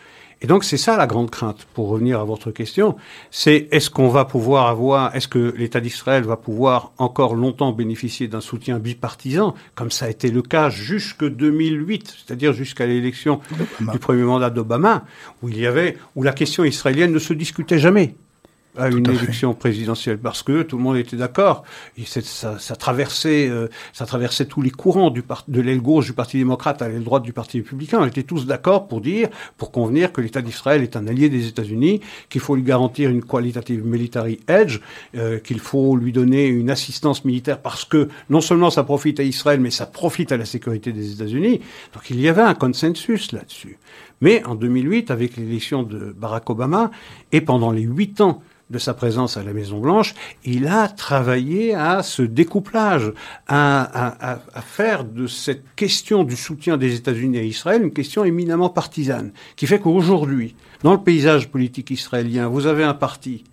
[0.43, 2.95] Et donc c'est ça la grande crainte, pour revenir à votre question,
[3.29, 8.27] c'est est-ce qu'on va pouvoir avoir, est-ce que l'État d'Israël va pouvoir encore longtemps bénéficier
[8.27, 13.39] d'un soutien bipartisan, comme ça a été le cas jusque 2008, c'est-à-dire jusqu'à l'élection
[13.79, 15.05] du premier mandat d'Obama,
[15.43, 18.15] où il y avait, où la question israélienne ne se discutait jamais
[18.77, 21.63] à une élection présidentielle parce que tout le monde était d'accord.
[22.05, 26.37] Ça, ça, traversait, euh, ça traversait tous les courants du de l'aile gauche du Parti
[26.37, 27.99] démocrate à l'aile droite du Parti républicain.
[28.01, 31.47] On était tous d'accord pour dire, pour convenir que l'État d'Israël est un allié des
[31.47, 34.79] États-Unis, qu'il faut lui garantir une qualitative military edge,
[35.15, 39.23] euh, qu'il faut lui donner une assistance militaire parce que non seulement ça profite à
[39.23, 41.61] Israël, mais ça profite à la sécurité des États-Unis.
[41.93, 43.77] Donc il y avait un consensus là-dessus.
[44.21, 46.91] Mais en 2008, avec l'élection de Barack Obama
[47.31, 48.41] et pendant les huit ans
[48.71, 50.15] de sa présence à la Maison Blanche,
[50.45, 53.11] il a travaillé à ce découplage,
[53.47, 59.33] à, faire de cette question du soutien des États-Unis à Israël une question éminemment partisane,
[59.55, 63.43] qui fait qu'aujourd'hui, dans le paysage politique israélien, vous avez un parti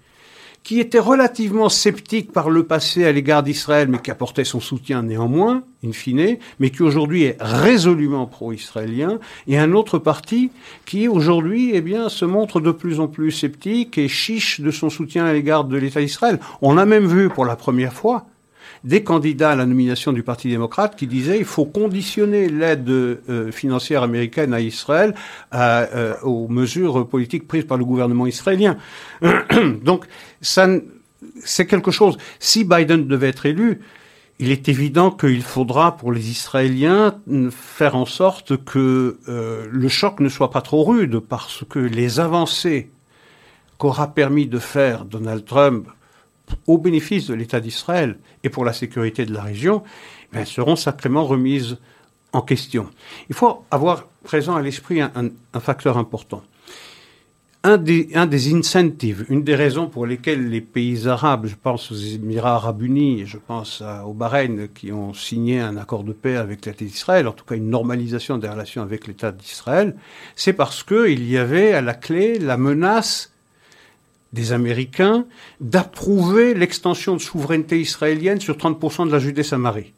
[0.69, 5.03] qui était relativement sceptique par le passé à l'égard d'Israël, mais qui apportait son soutien
[5.03, 10.51] néanmoins, in fine, mais qui aujourd'hui est résolument pro-israélien, et un autre parti
[10.85, 14.91] qui aujourd'hui, eh bien, se montre de plus en plus sceptique et chiche de son
[14.91, 16.39] soutien à l'égard de l'État d'Israël.
[16.61, 18.27] On l'a même vu pour la première fois
[18.85, 23.51] des candidats à la nomination du Parti démocrate qui disaient il faut conditionner l'aide euh,
[23.51, 25.15] financière américaine à Israël
[25.55, 28.77] euh, aux mesures politiques prises par le gouvernement israélien.
[29.83, 30.07] Donc,
[30.41, 30.69] ça,
[31.45, 32.17] c'est quelque chose.
[32.39, 33.81] Si Biden devait être élu,
[34.41, 37.19] il est évident qu'il faudra pour les Israéliens
[37.51, 42.21] faire en sorte que euh, le choc ne soit pas trop rude, parce que les
[42.21, 42.91] avancées
[43.79, 45.89] qu'aura permis de faire Donald Trump
[46.67, 49.83] au bénéfice de l'État d'Israël et pour la sécurité de la région,
[50.35, 51.79] eh seront sacrément remises
[52.33, 52.89] en question.
[53.29, 55.31] Il faut avoir présent à l'esprit un,
[55.61, 56.43] facteur important.
[57.65, 61.91] Un des, un des, incentives, une des raisons pour lesquelles les pays arabes, je pense
[61.91, 66.37] aux Émirats arabes unis, je pense au Bahreïn, qui ont signé un accord de paix
[66.37, 69.97] avec l'État d'Israël, en tout cas une normalisation des relations avec l'État d'Israël,
[70.37, 73.33] c'est parce qu'il y avait à la clé la menace
[74.33, 75.27] des Américains
[75.61, 79.95] d'approuver l'extension de souveraineté israélienne sur 30% de la Judée-Samarie.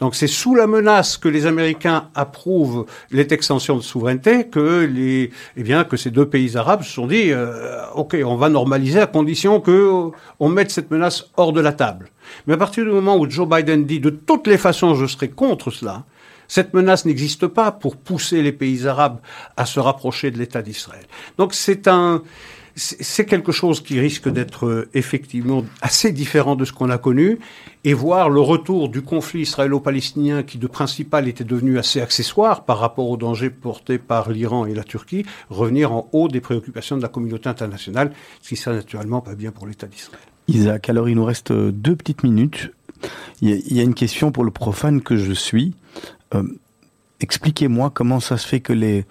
[0.00, 5.62] Donc c'est sous la menace que les Américains approuvent l'extension de souveraineté que les, eh
[5.62, 9.06] bien, que ces deux pays arabes se sont dit, euh, ok, on va normaliser à
[9.06, 12.08] condition que on mette cette menace hors de la table.
[12.46, 15.28] Mais à partir du moment où Joe Biden dit, de toutes les façons, je serai
[15.28, 16.04] contre cela,
[16.48, 19.20] cette menace n'existe pas pour pousser les pays arabes
[19.56, 21.04] à se rapprocher de l'État d'Israël.
[21.36, 22.22] Donc c'est un,
[22.80, 27.38] c'est quelque chose qui risque d'être euh, effectivement assez différent de ce qu'on a connu
[27.84, 32.78] et voir le retour du conflit israélo-palestinien qui de principal était devenu assez accessoire par
[32.78, 37.02] rapport aux dangers portés par l'Iran et la Turquie revenir en haut des préoccupations de
[37.02, 40.20] la communauté internationale, ce qui serait naturellement pas bien pour l'État d'Israël.
[40.48, 42.72] Isaac, alors il nous reste euh, deux petites minutes.
[43.42, 45.74] Il y a une question pour le profane que je suis.
[46.34, 46.42] Euh,
[47.20, 49.04] expliquez-moi comment ça se fait que les,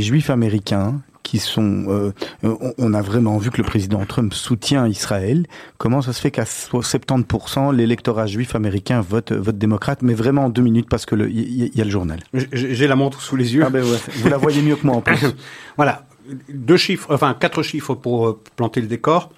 [0.00, 1.86] juifs américains qui sont...
[1.88, 2.12] Euh,
[2.78, 5.48] on a vraiment vu que le président Trump soutient Israël.
[5.76, 10.50] Comment ça se fait qu'à 70% l'électorat juif américain vote, vote démocrate Mais vraiment en
[10.50, 12.20] deux minutes parce que il y, a le journal?
[12.52, 13.64] J'ai la montre sous les yeux.
[13.66, 15.18] Ah ben ouais, vous la voyez mieux que moi en plus.
[15.76, 16.06] voilà,
[16.48, 19.32] deux chiffres, enfin quatre chiffres pour euh, planter le décor.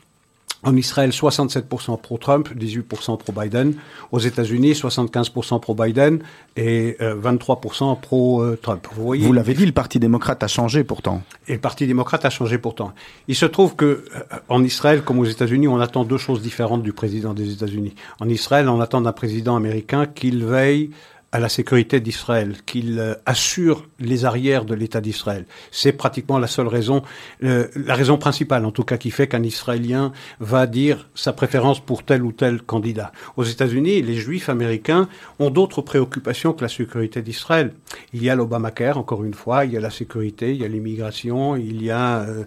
[0.65, 3.75] En Israël, 67% pro-Trump, 18% pro-Biden.
[4.11, 6.19] Aux États-Unis, 75% pro-Biden
[6.57, 8.89] et 23% euh, pro-Trump.
[8.93, 11.23] Vous voyez Vous l'avez dit, le Parti démocrate a changé pourtant.
[11.47, 12.93] Et le Parti démocrate a changé pourtant.
[13.29, 16.83] Il se trouve que euh, en Israël, comme aux États-Unis, on attend deux choses différentes
[16.83, 17.95] du président des États-Unis.
[18.19, 20.91] En Israël, on attend d'un président américain qu'il veille
[21.33, 25.45] à la sécurité d'Israël, qu'il euh, assure les arrières de l'État d'Israël.
[25.71, 27.03] C'est pratiquement la seule raison,
[27.41, 32.03] la raison principale en tout cas qui fait qu'un Israélien va dire sa préférence pour
[32.05, 33.13] tel ou tel candidat.
[33.37, 35.09] Aux États-Unis, les Juifs américains
[35.39, 37.73] ont d'autres préoccupations que la sécurité d'Israël.
[38.13, 40.69] Il y a l'Obamacare, encore une fois, il y a la sécurité, il y a
[40.69, 42.45] l'immigration, il y a euh,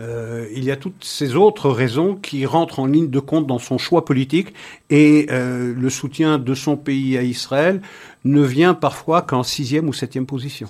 [0.00, 3.58] euh il y a toutes ces autres raisons qui rentrent en ligne de compte dans
[3.58, 4.54] son choix politique
[4.90, 7.80] et euh, le soutien de son pays à Israël
[8.24, 10.68] ne vient parfois qu'en sixième ou septième position.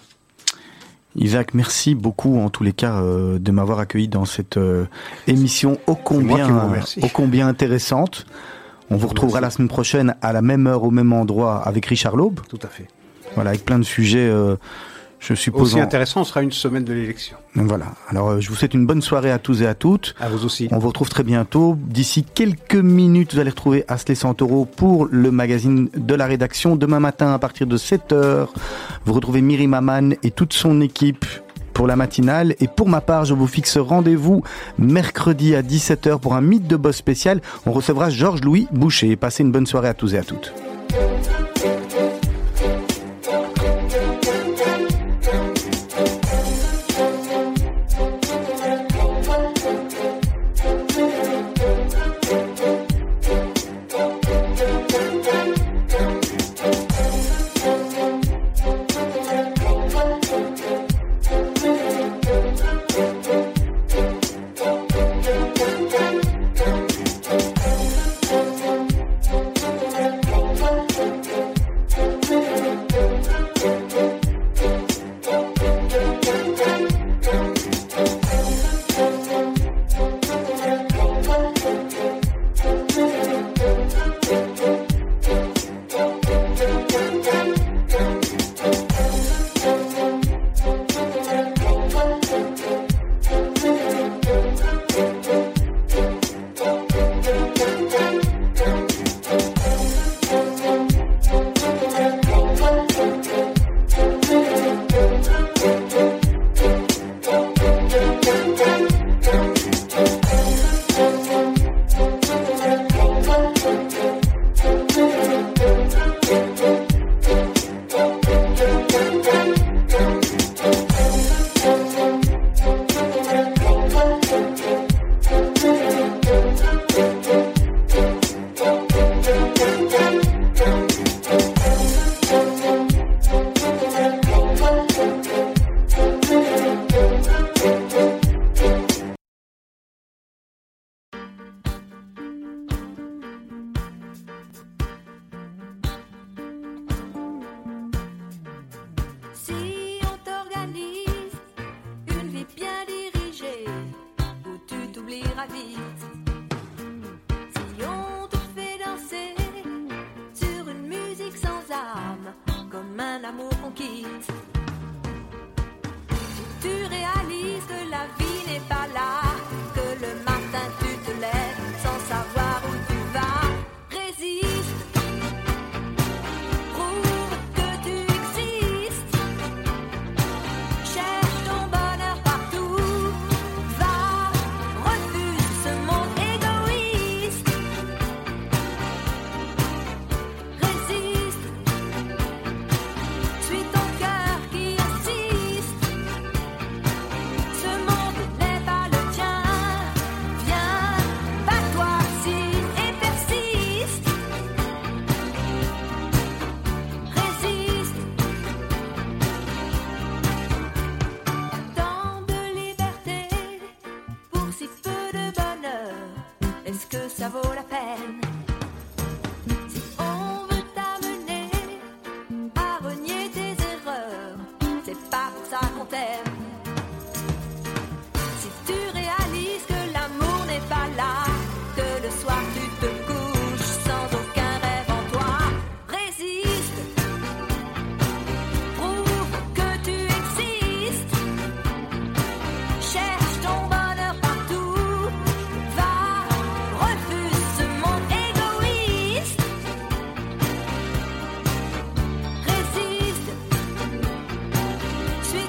[1.16, 4.86] Isaac, merci beaucoup en tous les cas euh, de m'avoir accueilli dans cette euh,
[5.28, 8.26] émission ô combien, ô combien intéressante.
[8.90, 12.16] On vous retrouvera la semaine prochaine à la même heure, au même endroit avec Richard
[12.16, 12.40] Laube.
[12.48, 12.88] Tout à fait.
[13.34, 14.56] Voilà, avec plein de sujets euh,
[15.24, 15.62] je suppose.
[15.62, 17.36] Aussi intéressant sera une semaine de l'élection.
[17.54, 17.86] Voilà.
[18.08, 20.14] Alors, euh, je vous souhaite une bonne soirée à tous et à toutes.
[20.20, 20.68] À vous aussi.
[20.70, 21.76] On vous retrouve très bientôt.
[21.80, 26.76] D'ici quelques minutes, vous allez retrouver Asley Santoro pour le magazine de la rédaction.
[26.76, 28.48] Demain matin, à partir de 7h,
[29.06, 31.24] vous retrouvez Miri Maman et toute son équipe
[31.72, 32.54] pour la matinale.
[32.60, 34.42] Et pour ma part, je vous fixe rendez-vous
[34.78, 37.40] mercredi à 17h pour un mythe de boss spécial.
[37.66, 39.16] On recevra Georges-Louis Boucher.
[39.16, 40.52] Passez une bonne soirée à tous et à toutes.